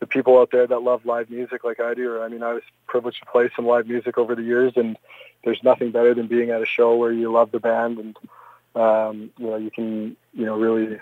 [0.00, 2.10] the people out there that love live music like I do.
[2.12, 4.96] Or I mean, I was privileged to play some live music over the years, and
[5.44, 8.16] there's nothing better than being at a show where you love the band and
[8.74, 11.00] um, you know, you can, you know, really,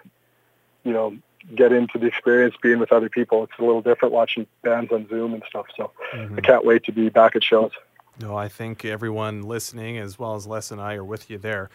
[0.84, 1.16] you know,
[1.55, 3.44] get into the experience being with other people.
[3.44, 5.66] It's a little different watching bands on Zoom and stuff.
[5.76, 6.36] So mm-hmm.
[6.38, 7.72] I can't wait to be back at shows.
[8.18, 11.68] No, I think everyone listening, as well as Les and I, are with you there.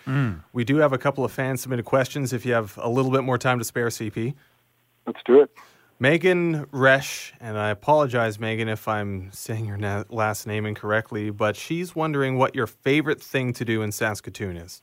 [0.53, 2.33] We do have a couple of fan submitted questions.
[2.33, 4.33] If you have a little bit more time to spare, CP.
[5.05, 5.51] Let's do it.
[5.99, 11.55] Megan Resch, and I apologize, Megan, if I'm saying your na- last name incorrectly, but
[11.55, 14.81] she's wondering what your favorite thing to do in Saskatoon is.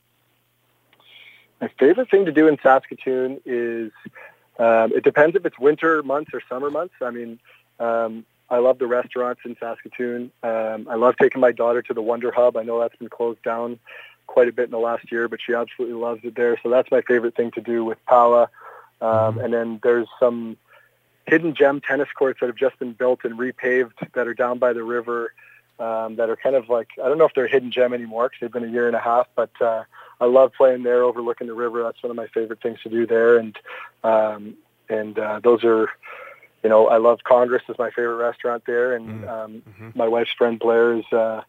[1.59, 3.91] My favorite thing to do in Saskatoon is
[4.59, 6.93] um, it depends if it's winter months or summer months.
[7.01, 7.37] I mean,
[7.81, 10.31] um, I love the restaurants in Saskatoon.
[10.41, 12.55] Um, I love taking my daughter to the Wonder Hub.
[12.55, 13.77] I know that's been closed down
[14.27, 16.57] quite a bit in the last year, but she absolutely loves it there.
[16.63, 18.49] So that's my favorite thing to do with Paula.
[19.01, 20.57] Um, and then there's some
[21.25, 24.73] hidden gem tennis courts that have just been built and repaved that are down by
[24.73, 25.33] the river
[25.79, 28.27] um, that are kind of like, I don't know if they're a hidden gem anymore
[28.27, 29.83] because they've been a year and a half, but uh,
[30.19, 31.83] I love playing there overlooking the river.
[31.83, 33.37] That's one of my favorite things to do there.
[33.37, 33.57] And,
[34.03, 34.55] um,
[34.89, 35.89] and uh, those are,
[36.63, 38.93] you know, I love Congress is my favorite restaurant there.
[38.93, 39.61] And um,
[39.95, 41.43] my wife's friend Blair is uh,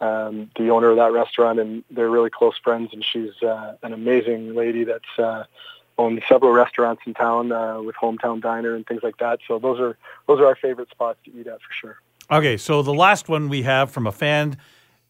[0.00, 2.90] um, the owner of that restaurant and they're really close friends.
[2.94, 5.44] And she's uh, an amazing lady that's, uh,
[5.98, 9.40] own several restaurants in town uh, with hometown diner and things like that.
[9.46, 12.00] So those are those are our favorite spots to eat at for sure.
[12.30, 14.56] Okay, so the last one we have from a fan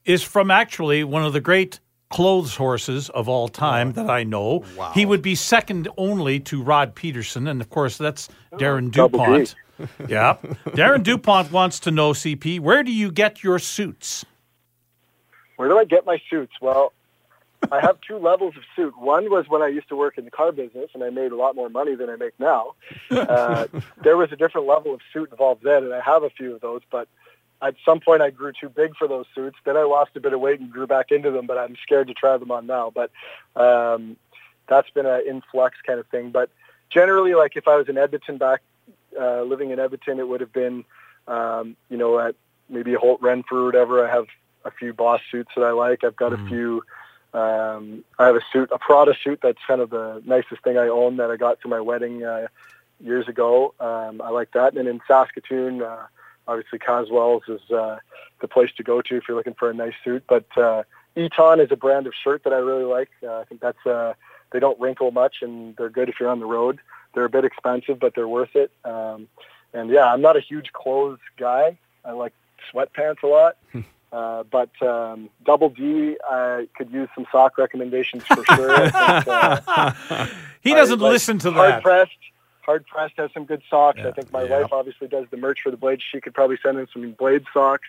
[0.05, 1.80] is from actually one of the great
[2.11, 4.64] clothes horses of all time that I know.
[4.76, 4.93] Wow.
[4.95, 9.55] He would be second only to Rod Peterson, and of course that's Darren Double DuPont.
[10.09, 10.37] yeah.
[10.66, 14.24] Darren DuPont wants to know, CP, where do you get your suits?
[15.57, 16.53] Where do I get my suits?
[16.61, 16.93] Well,
[17.70, 18.98] I have two levels of suit.
[18.98, 21.36] One was when I used to work in the car business, and I made a
[21.36, 22.74] lot more money than I make now.
[23.10, 23.66] Uh,
[24.02, 26.60] there was a different level of suit involved then, and I have a few of
[26.60, 26.82] those.
[26.90, 27.08] But
[27.62, 29.56] at some point, I grew too big for those suits.
[29.64, 32.08] Then I lost a bit of weight and grew back into them, but I'm scared
[32.08, 32.92] to try them on now.
[32.94, 33.10] But
[33.56, 34.16] um,
[34.68, 36.30] that's been an influx kind of thing.
[36.30, 36.50] But
[36.90, 38.60] generally, like if I was in Edmonton back,
[39.18, 40.84] uh, living in Edmonton, it would have been,
[41.28, 42.34] um, you know, at
[42.68, 44.06] maybe Holt Renfrew or whatever.
[44.06, 44.26] I have
[44.64, 46.04] a few boss suits that I like.
[46.04, 46.82] I've got a few.
[47.35, 49.41] Um, I have a suit, a Prada suit.
[49.43, 52.47] That's kind of the nicest thing I own that I got to my wedding uh,
[53.01, 53.74] years ago.
[53.80, 54.76] Um, I like that.
[54.76, 56.07] And in Saskatoon, uh,
[56.47, 57.99] obviously Caswell's is uh,
[58.41, 60.22] the place to go to if you're looking for a nice suit.
[60.28, 60.85] But uh,
[61.16, 63.11] Eton is a brand of shirt that I really like.
[63.22, 64.14] Uh, I think that's uh,
[64.53, 66.78] they don't wrinkle much and they're good if you're on the road.
[67.14, 68.70] They're a bit expensive, but they're worth it.
[68.85, 69.28] Um,
[69.72, 71.78] and yeah, I'm not a huge clothes guy.
[72.05, 72.32] I like
[72.72, 73.57] sweatpants a lot.
[74.14, 78.76] Uh, but um, Double D, I could use some sock recommendations for sure.
[78.78, 80.26] Think, uh,
[80.62, 81.82] He doesn't like listen to Hard that.
[81.82, 82.12] pressed.
[82.62, 83.98] Hard pressed has some good socks.
[84.00, 84.08] Yeah.
[84.08, 84.60] I think my Yeah.
[84.60, 86.02] wife obviously does the merch for the blades.
[86.10, 87.88] She could probably send in some blade socks.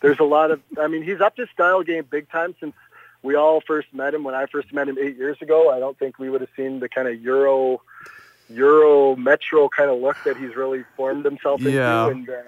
[0.00, 0.60] There's a lot of.
[0.80, 2.74] I mean, he's up his style game big time since
[3.22, 4.24] we all first met him.
[4.24, 6.80] When I first met him eight years ago, I don't think we would have seen
[6.80, 7.82] the kind of Euro,
[8.48, 12.08] Euro Metro kind of look that he's really formed himself Yeah.
[12.08, 12.12] into.
[12.12, 12.42] And uh,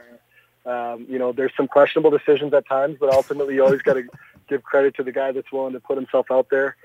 [0.68, 4.04] um, you know, there's some questionable decisions at times, but ultimately you always got to
[4.48, 6.76] give credit to the guy that's willing to put himself out there.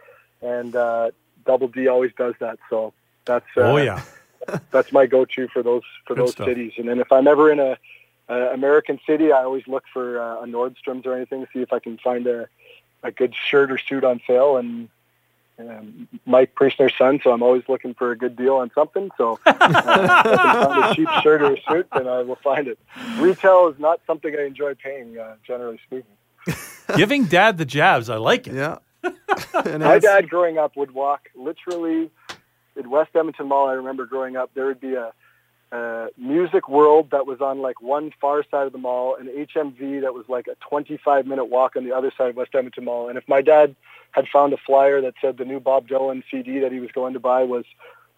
[0.42, 1.12] And uh,
[1.46, 2.60] Double D always does that.
[2.70, 2.94] So
[3.26, 4.02] that's uh, Oh, yeah.
[4.72, 6.48] that's my go-to for those for Good those stuff.
[6.48, 6.74] cities.
[6.78, 7.78] And then if I'm ever in a,
[8.30, 11.72] a American city, I always look for uh, a Nordstrom's or anything to see if
[11.72, 12.48] I can find a
[13.04, 14.58] a good shirt or suit on sale.
[14.58, 14.90] And
[15.60, 19.10] um, Mike Priestner's son, so I'm always looking for a good deal on something.
[19.18, 22.38] So uh, if I can find a cheap shirt or a suit, then I will
[22.38, 22.80] find it.
[23.18, 26.16] Retail is not something I enjoy paying, uh, generally speaking.
[26.98, 28.10] Giving dad the jabs.
[28.10, 28.56] I like it.
[28.56, 28.78] Yeah.
[29.66, 32.10] and My dad growing up would walk literally
[32.76, 33.68] in West Edmonton Mall.
[33.68, 35.14] I remember growing up, there would be a,
[35.74, 40.02] a music world that was on like one far side of the mall, an HMV
[40.02, 43.10] that was like a 25 minute walk on the other side of West Edmonton Mall.
[43.10, 43.76] And if my dad
[44.12, 47.14] had found a flyer that said the new Bob Dylan CD that he was going
[47.14, 47.66] to buy was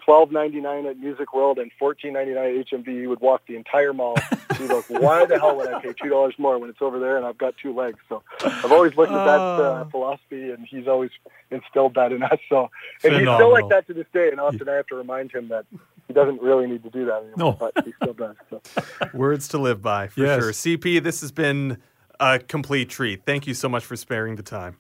[0.03, 3.43] twelve ninety nine at Music World and fourteen ninety nine at HMV, he would walk
[3.47, 4.15] the entire mall.
[4.57, 7.15] He'd like, why the hell would I pay two dollars more when it's over there
[7.15, 7.99] and I've got two legs?
[8.09, 11.11] So I've always looked at that uh, philosophy, and he's always
[11.51, 12.39] instilled that in us.
[12.49, 12.69] So
[13.03, 14.29] and he's still like that to this day.
[14.29, 15.65] And often I have to remind him that
[16.07, 17.51] he doesn't really need to do that anymore, No.
[17.53, 18.35] but he still does.
[18.49, 18.61] So.
[19.13, 20.41] Words to live by, for Yes.
[20.41, 20.51] sure.
[20.51, 21.77] CP, this has been
[22.19, 23.23] a complete treat.
[23.25, 24.77] Thank you so much for sparing the time.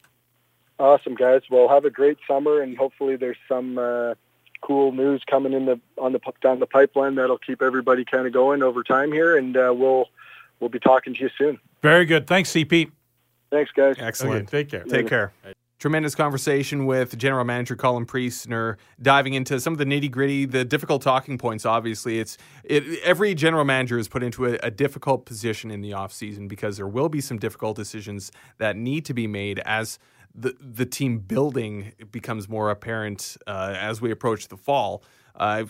[0.79, 1.41] Awesome, guys.
[1.49, 4.15] Well, have a great summer, and hopefully there's some uh,
[4.61, 8.33] cool news coming in the on the down the pipeline that'll keep everybody kind of
[8.33, 10.09] going over time here, and uh, we'll
[10.59, 11.59] we'll be talking to you soon.
[11.81, 12.27] Very good.
[12.27, 12.91] Thanks, CP.
[13.51, 13.95] Thanks, guys.
[13.99, 14.47] Excellent.
[14.49, 14.83] Okay, take care.
[14.83, 15.31] Take care.
[15.77, 20.63] Tremendous conversation with General Manager Colin Priestner, diving into some of the nitty gritty, the
[20.63, 21.65] difficult talking points.
[21.65, 25.91] Obviously, it's it, every general manager is put into a, a difficult position in the
[25.91, 29.99] offseason because there will be some difficult decisions that need to be made as
[30.33, 35.03] the the team building becomes more apparent uh, as we approach the fall.
[35.35, 35.65] Uh,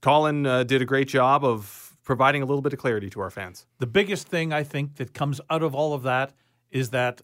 [0.00, 3.30] Colin uh, did a great job of providing a little bit of clarity to our
[3.30, 3.66] fans.
[3.78, 6.32] The biggest thing I think that comes out of all of that
[6.70, 7.20] is that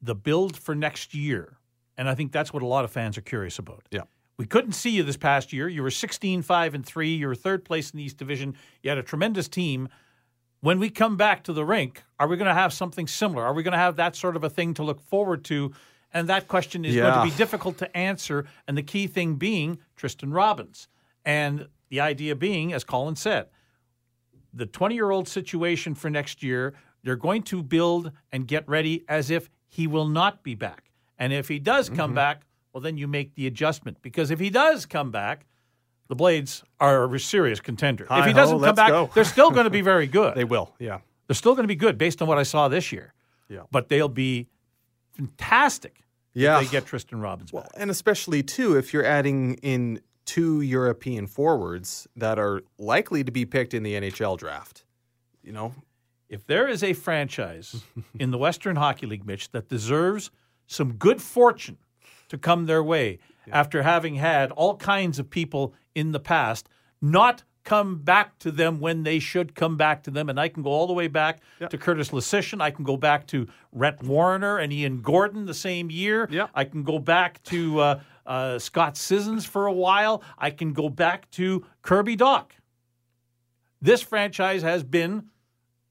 [0.00, 1.58] the build for next year.
[1.96, 3.82] And I think that's what a lot of fans are curious about.
[3.90, 4.02] Yeah.
[4.38, 5.68] We couldn't see you this past year.
[5.68, 7.14] You were 16 5 and 3.
[7.14, 8.54] You were third place in the East Division.
[8.82, 9.88] You had a tremendous team.
[10.60, 13.44] When we come back to the rink, are we going to have something similar?
[13.44, 15.72] Are we going to have that sort of a thing to look forward to?
[16.12, 18.46] And that question is going to be difficult to answer.
[18.66, 20.88] And the key thing being Tristen Robins.
[21.24, 23.48] And the idea being, as Colin said,
[24.52, 29.04] the 20 year old situation for next year, they're going to build and get ready
[29.08, 30.85] as if he will not be back.
[31.18, 32.14] And if he does come mm-hmm.
[32.14, 32.42] back,
[32.72, 33.98] well, then you make the adjustment.
[34.02, 35.46] Because if he does come back,
[36.08, 38.06] the Blades are a serious contender.
[38.10, 39.10] if he doesn't come back, go.
[39.14, 40.34] they're still going to be very good.
[40.34, 40.74] They will.
[40.78, 41.00] Yeah.
[41.26, 43.12] They're still going to be good based on what I saw this year.
[43.48, 43.62] Yeah.
[43.70, 44.48] But they'll be
[45.12, 46.02] fantastic
[46.34, 46.60] Yeah.
[46.60, 47.68] if they get Tristen Robins back.
[47.76, 53.46] And especially too, if you're adding in two European forwards that are likely to be
[53.46, 54.84] picked in the NHL draft.
[55.42, 55.74] You know,
[56.28, 57.82] if there is a franchise
[58.18, 60.30] in the Western Hockey League, Mitch, that deserves
[60.66, 61.78] some good fortune
[62.28, 63.18] to come their way
[63.50, 66.68] after having had all kinds of people in the past
[67.00, 70.28] not come back to them when they should come back to them.
[70.28, 72.62] And I can go all the way back to Curtis Leschyshyn.
[72.62, 76.28] I can go back to Rhett Warrener and Ian Gordon the same year.
[76.30, 76.46] Yeah.
[76.54, 80.22] I can go back to uh, uh, Scott Sissons for a while.
[80.38, 82.46] I can go back to Kirby Dach.
[83.82, 85.28] This franchise has been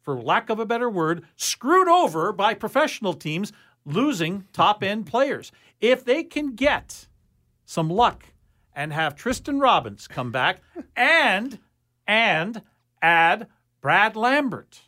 [0.02, 3.52] for lack of a better word, screwed over by professional teams
[3.86, 5.52] losing top end players.
[5.82, 7.08] If they can get
[7.66, 8.26] some luck
[8.76, 10.62] and have Tristen Robins come back
[10.96, 11.60] and
[12.08, 12.62] and
[13.02, 13.48] add
[13.82, 14.82] Brad Lambert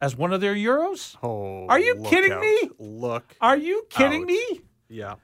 [0.00, 2.40] as one of their Euros, oh, Are you kidding out.
[2.40, 2.70] me?
[2.78, 4.28] Look, are you kidding Ouch.
[4.28, 4.60] me?
[4.88, 5.14] yeah,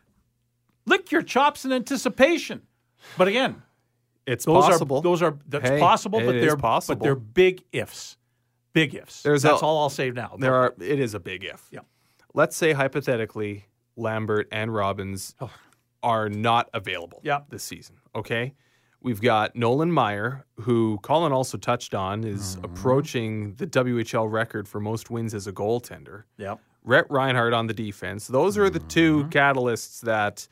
[0.87, 2.63] Lick your chops in anticipation.
[3.19, 3.63] But again,
[4.27, 4.99] it's those possible.
[4.99, 6.97] are those are that's Hey, possible, but they're possible.
[6.97, 8.17] but they're big ifs.
[8.73, 9.23] Big ifs.
[9.23, 10.37] There's that's a- all I'll say now.
[10.39, 10.75] there are.
[10.81, 11.67] It is a big if.
[11.71, 11.81] Yeah.
[12.37, 13.65] Let's say hypothetically,
[13.97, 15.35] Lambert and Robins
[16.03, 17.19] are not available.
[17.19, 17.25] Oh.
[17.25, 17.41] Yeah.
[17.49, 17.97] This season.
[18.15, 18.55] Okay.
[19.01, 22.65] We've got Nolan Maier, who Colin also touched on, is Mm-hmm.
[22.65, 26.25] approaching the WHL record for most wins as a goaltender.
[26.39, 26.61] Yep.
[26.85, 28.27] Rhett Rhinehart on the defense.
[28.27, 30.47] Those are the two catalysts that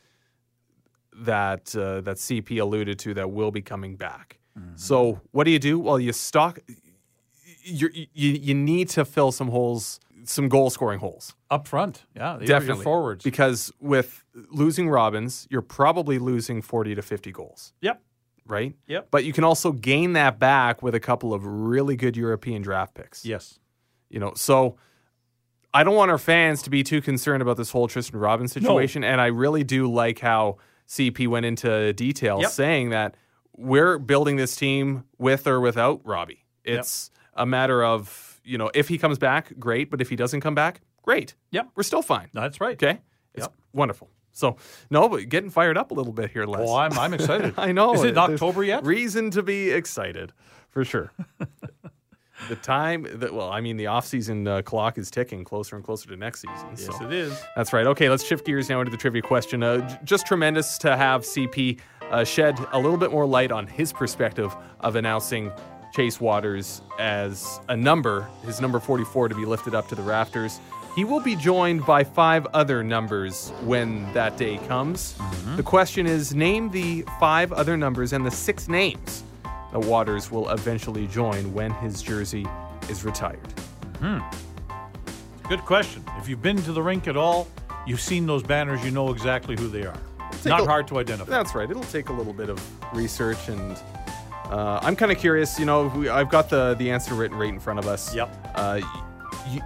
[1.17, 4.39] that uh, that CP alluded to that will be coming back.
[4.75, 5.77] So what do you do?
[5.79, 6.59] Well, you stock.
[7.63, 11.35] You you you need to fill some holes, some goal scoring holes.
[11.49, 12.05] Up front.
[12.15, 12.37] Yeah.
[12.43, 13.23] Definitely forwards.
[13.23, 18.01] because with losing Robins, you're probably losing forty to fifty goals, yep.
[18.45, 18.75] right?
[18.87, 19.07] Yep.
[19.11, 22.93] But you can also gain that back with a couple of really good European draft
[22.93, 23.25] picks.
[23.25, 23.59] Yes.
[24.09, 24.77] You know, so
[25.73, 29.03] I don't want our fans to be too concerned about this whole Tristen Robins situation.
[29.03, 30.57] And I really do like how
[30.87, 32.51] CP went into detail Yep.
[32.51, 33.15] saying that
[33.57, 36.45] we're building this team with or without Robbie.
[36.63, 39.89] It's a matter of, you know, if he comes back, great.
[39.91, 41.35] But if he doesn't come back, great.
[41.51, 41.69] Yep.
[41.75, 42.29] We're still fine.
[42.33, 42.75] That's right.
[42.81, 43.01] Okay.
[43.33, 43.53] It's Yep.
[43.73, 44.09] wonderful.
[44.31, 44.57] So,
[44.89, 46.59] no, but getting fired up a little bit here, Les.
[46.61, 47.53] Oh, I'm, I'm excited.
[47.57, 47.93] I know.
[47.93, 48.85] Is it There's October yet?
[48.85, 50.33] Reason to be excited,
[50.69, 51.13] for sure.
[52.49, 56.09] the time, that, well, I mean, the off-season uh, clock is ticking closer and closer
[56.09, 56.67] to next season.
[56.71, 57.05] yes, so.
[57.05, 57.41] it is.
[57.55, 57.87] That's right.
[57.87, 59.63] Okay, let's shift gears now into the trivia question.
[59.63, 61.79] Uh, j- just tremendous to have CP
[62.11, 65.49] uh, shed a little bit more light on his perspective of announcing
[65.95, 70.59] Chase Wouters as a number, his number 44, to be lifted up to the rafters.
[70.93, 75.15] He will be joined by five other numbers when that day comes.
[75.55, 80.49] The question is name the five other numbers and the six names that Wouters will
[80.49, 82.45] eventually join when his jersey
[82.89, 83.39] is retired.
[83.99, 84.19] Hmm.
[85.47, 86.03] Good question.
[86.17, 87.47] If you've been to the rink at all,
[87.85, 89.97] you've seen those banners, you know exactly who they are.
[90.43, 91.29] Not a- hard to identify.
[91.31, 91.69] That's right.
[91.69, 92.59] It'll take a little bit of
[92.95, 93.77] research, and
[94.49, 95.59] uh, I'm kind of curious.
[95.59, 98.13] You know, we, I've got the the answer written right in front of us.
[98.13, 98.51] Yep.
[98.55, 98.81] Uh,
[99.49, 99.61] you,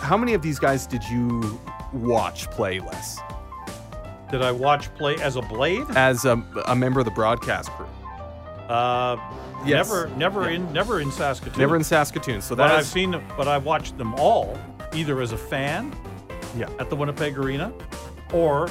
[0.00, 1.60] how many of these guys did you
[1.92, 3.18] watch play, Les,
[4.30, 5.84] Did I watch play as a blade?
[5.94, 7.86] as a, a member of the broadcast crew?
[8.68, 9.16] Uh,
[9.64, 9.88] Yes.
[9.90, 11.58] Never, never in, never in Saskatoon.
[11.58, 12.40] Never in Saskatoon.
[12.40, 14.58] So But I've that's seen, but I've watched them all,
[14.94, 15.94] either as a fan
[16.56, 16.70] yeah.
[16.78, 17.70] at the Winnipeg Arena,
[18.32, 18.70] or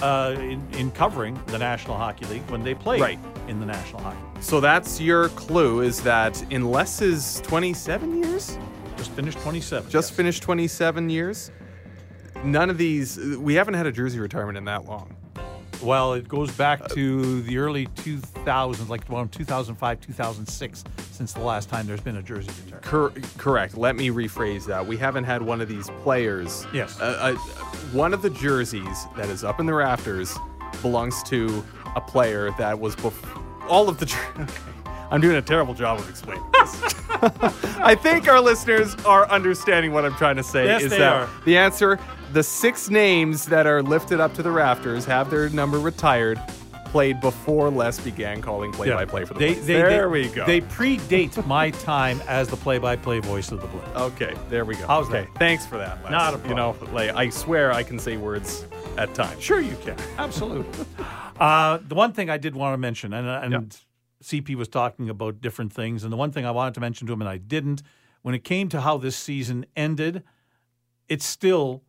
[0.00, 3.18] uh, in, in covering the National Hockey League when they played Right.
[3.48, 4.18] In the National Hockey.
[4.34, 4.42] League.
[4.42, 5.80] So that's your clue.
[5.80, 8.58] Is that in Les's 27 years?
[8.96, 9.90] Just finished 27.
[9.90, 10.16] Just yes.
[10.16, 11.50] finished 27 years.
[12.44, 13.18] None of these.
[13.18, 15.14] We haven't had a jersey retirement in that long.
[15.82, 21.68] Well, it goes back to the early 2000s, like around 2005, 2006, since the last
[21.68, 22.80] time there's been a jersey return.
[22.80, 23.76] Cor- correct.
[23.76, 24.86] Let me rephrase that.
[24.86, 26.66] We haven't had one of these players.
[26.72, 26.98] Yes.
[26.98, 27.34] Uh, uh,
[27.92, 30.36] one of the jerseys that is up in the rafters
[30.80, 31.62] belongs to
[31.96, 33.42] a player that was before.
[33.68, 34.06] All of the.
[34.06, 34.52] Jer- okay.
[35.10, 36.94] I'm doing a terrible job of explaining this.
[37.78, 40.66] I think our listeners are understanding what I'm trying to say.
[40.66, 41.28] Yes, is they that are.
[41.44, 41.98] the answer
[42.32, 46.40] the six names that are lifted up to the rafters have their number retired.
[46.86, 49.66] Played before Les began calling play-by-play for the they, Blades.
[49.66, 50.46] they, there they, we go.
[50.46, 53.88] They predate my time as the play-by-play voice of the Blades.
[53.96, 54.86] okay, there we go.
[54.86, 55.38] How's okay, that?
[55.38, 56.02] thanks for that.
[56.04, 56.10] Les.
[56.10, 56.50] Not a problem.
[56.50, 58.64] You know, like I swear I can say words
[58.96, 59.42] at times.
[59.42, 59.96] Sure, you can.
[60.18, 60.84] Absolutely.
[61.40, 63.78] uh, the one thing I did want to mention, and, and Yeah.
[64.22, 67.12] CP was talking about different things, and the one thing I wanted to mention to
[67.12, 67.82] him, and I didn't,
[68.22, 70.22] when it came to how this season ended,
[71.08, 71.82] it's still,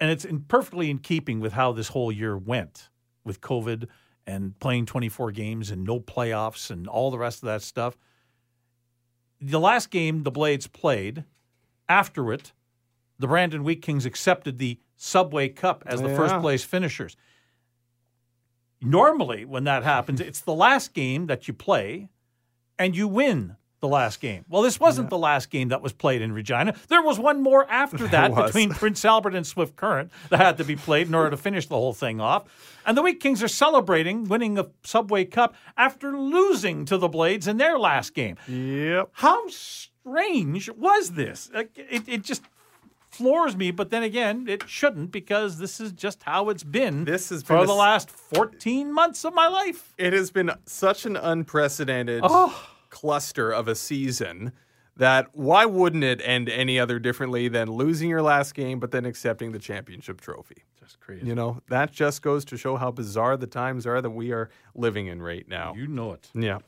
[0.00, 2.90] and it's in, perfectly in keeping with how this whole year went
[3.24, 3.88] with COVID
[4.26, 7.96] and playing 24 games and no playoffs and all the rest of that stuff.
[9.40, 11.24] The last game the Blades played,
[11.88, 12.52] after it,
[13.18, 17.16] the Brandon Wheat Kings accepted the Subway Cup as the first place finishers.
[18.80, 22.08] Normally, when that happens, it's the last game that you play
[22.78, 24.46] and you win the last game.
[24.48, 26.74] Well, this wasn't the last game that was played in Regina.
[26.88, 30.64] There was one more after that between Prince Albert and Swift Current that had to
[30.64, 32.44] be played in order to finish the whole thing off.
[32.86, 37.46] And the Wheat Kings are celebrating winning the Subway Cup after losing to the Blades
[37.46, 38.36] in their last game.
[38.48, 39.10] Yep.
[39.12, 41.50] How strange was this?
[41.54, 42.42] It, it just
[43.14, 47.28] floors me, but then again, it shouldn't because this is just how it's been This
[47.30, 49.94] has for been the last 14 months of my life.
[49.98, 52.68] It has been such an unprecedented Oh.
[52.90, 54.52] cluster of a season
[54.96, 59.04] that why wouldn't it end any other differently than losing your last game but then
[59.04, 60.62] accepting the championship trophy?
[60.80, 61.26] Just crazy.
[61.26, 64.50] You know, that just goes to show how bizarre the times are that we are
[64.74, 65.74] living in right now.
[65.74, 66.28] You know it.
[66.34, 66.58] Yeah.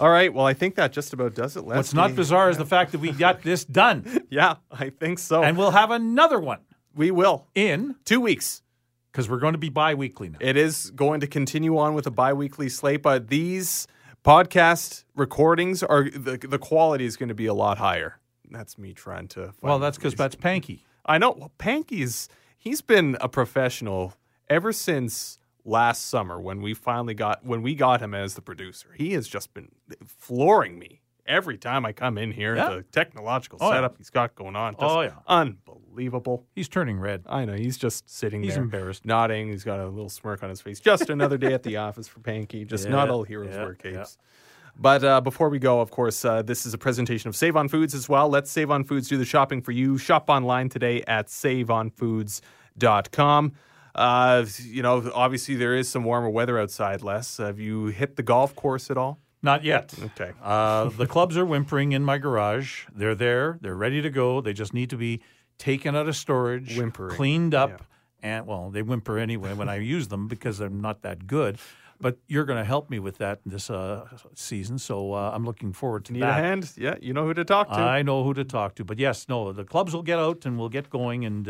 [0.00, 0.32] All right.
[0.32, 1.64] Well, I think that just about does it.
[1.64, 4.04] What's not bizarre is the fact that we got this done.
[4.30, 5.42] Yeah, I think so.
[5.42, 6.60] And we'll have another one
[6.94, 7.46] we will.
[7.54, 8.62] in Two weeks.
[9.10, 10.36] because we're going to be bi weekly now.
[10.40, 13.86] It is going to continue on with a bi-weekly slate, but these
[14.24, 18.18] podcast recordings are the, the quality is going to be a lot higher.
[18.50, 19.40] That's me trying to.
[19.46, 20.84] Find Well, that's because that's Panky.
[21.06, 22.28] I know well, Panky's.
[22.58, 24.14] He's been a professional
[24.50, 25.37] ever since
[25.68, 28.88] last summer when we finally got when we got him as the producer.
[28.96, 29.68] He has just been
[30.06, 32.56] flooring me every time I come in here.
[32.56, 32.70] Yeah.
[32.70, 33.74] The technological Oh, yeah.
[33.76, 34.72] setup he's got going on.
[34.74, 35.10] Just Oh, yeah.
[35.26, 36.46] unbelievable.
[36.54, 37.24] He's turning red.
[37.28, 39.04] I know he's just sitting He's there, embarrassed.
[39.04, 39.48] nodding.
[39.50, 40.80] He's got a little smirk on his face.
[40.80, 42.64] Just another day at the office for Panky.
[42.64, 43.94] Just not all heroes yeah, wear capes.
[43.94, 44.04] yeah.
[44.80, 47.68] But uh, before we go, of course, uh, this is a presentation of Save On
[47.68, 48.28] Foods as well.
[48.28, 49.98] Let's Save On Foods do the shopping for you.
[49.98, 53.52] Shop online today at saveonfoods.com.
[53.98, 57.02] Uh, you know, obviously there is some warmer weather outside.
[57.02, 59.18] Les, have you hit the golf course at all?
[59.42, 59.92] Not yet.
[60.00, 60.32] Okay.
[60.42, 62.84] Uh, the clubs are whimpering in my garage.
[62.94, 63.58] They're there.
[63.60, 64.40] They're ready to go.
[64.40, 65.20] They just need to be
[65.58, 67.82] taken out of storage, Whimpering, cleaned up,
[68.22, 71.58] and well, they whimper anyway when I use them because they're not that good.
[72.00, 75.72] But you're going to help me with that this uh, season, so uh, I'm looking
[75.72, 76.38] forward to Need that.
[76.38, 76.70] a hand?
[76.76, 77.74] Yeah, you know who to talk to.
[77.74, 78.84] I know who to talk to.
[78.84, 81.48] But yes, no, the clubs will get out and we'll get going and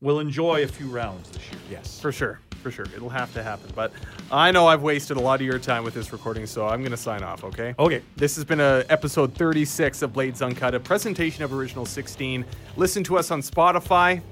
[0.00, 1.60] we'll enjoy a few rounds this year.
[1.70, 2.00] Yes.
[2.00, 2.86] For sure, for sure.
[2.94, 3.70] It'll have to happen.
[3.74, 3.92] But
[4.30, 6.90] I know I've wasted a lot of your time with this recording, so I'm going
[6.90, 7.74] to sign off, okay?
[7.78, 8.02] Okay.
[8.16, 12.44] This has been a episode 36 of Blades Uncut, a presentation of Original 16.
[12.76, 14.22] Listen to us on Spotify,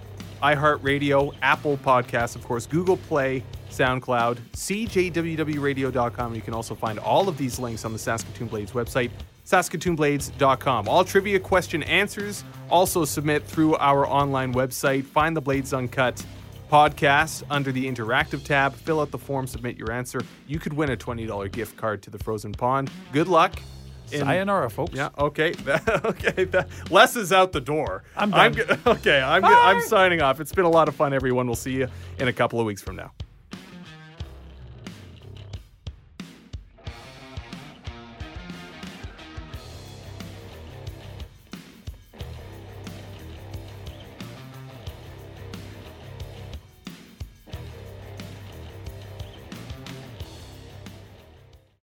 [0.42, 6.34] iHeartRadio, Apple Podcasts, of course, Google Play, SoundCloud, CJWWRadio.com.
[6.34, 9.10] You can also find all of these links on the Saskatoon Blades website,
[9.48, 10.88] saskatoonblades.com.
[10.88, 15.04] All trivia question answers also submit through our online website.
[15.04, 16.24] Find the Blades Uncut
[16.70, 18.74] podcast under the interactive tab.
[18.74, 20.20] Fill out the form, submit your answer.
[20.46, 22.90] You could win a $20 gift card to the Frozen Pond.
[23.12, 23.54] Good luck.
[24.12, 24.92] in- Sayonara, folks.
[24.94, 25.08] yeah.
[25.18, 25.54] Okay.
[26.04, 26.44] okay.
[26.44, 28.04] That, Les is out the door.
[28.16, 28.52] I'm done.
[28.52, 29.20] go- okay.
[29.22, 29.44] I'm.
[29.44, 30.40] I'm signing off.
[30.40, 31.46] It's been a lot of fun, everyone.
[31.46, 31.88] We'll see you
[32.18, 33.12] in a couple of weeks from now.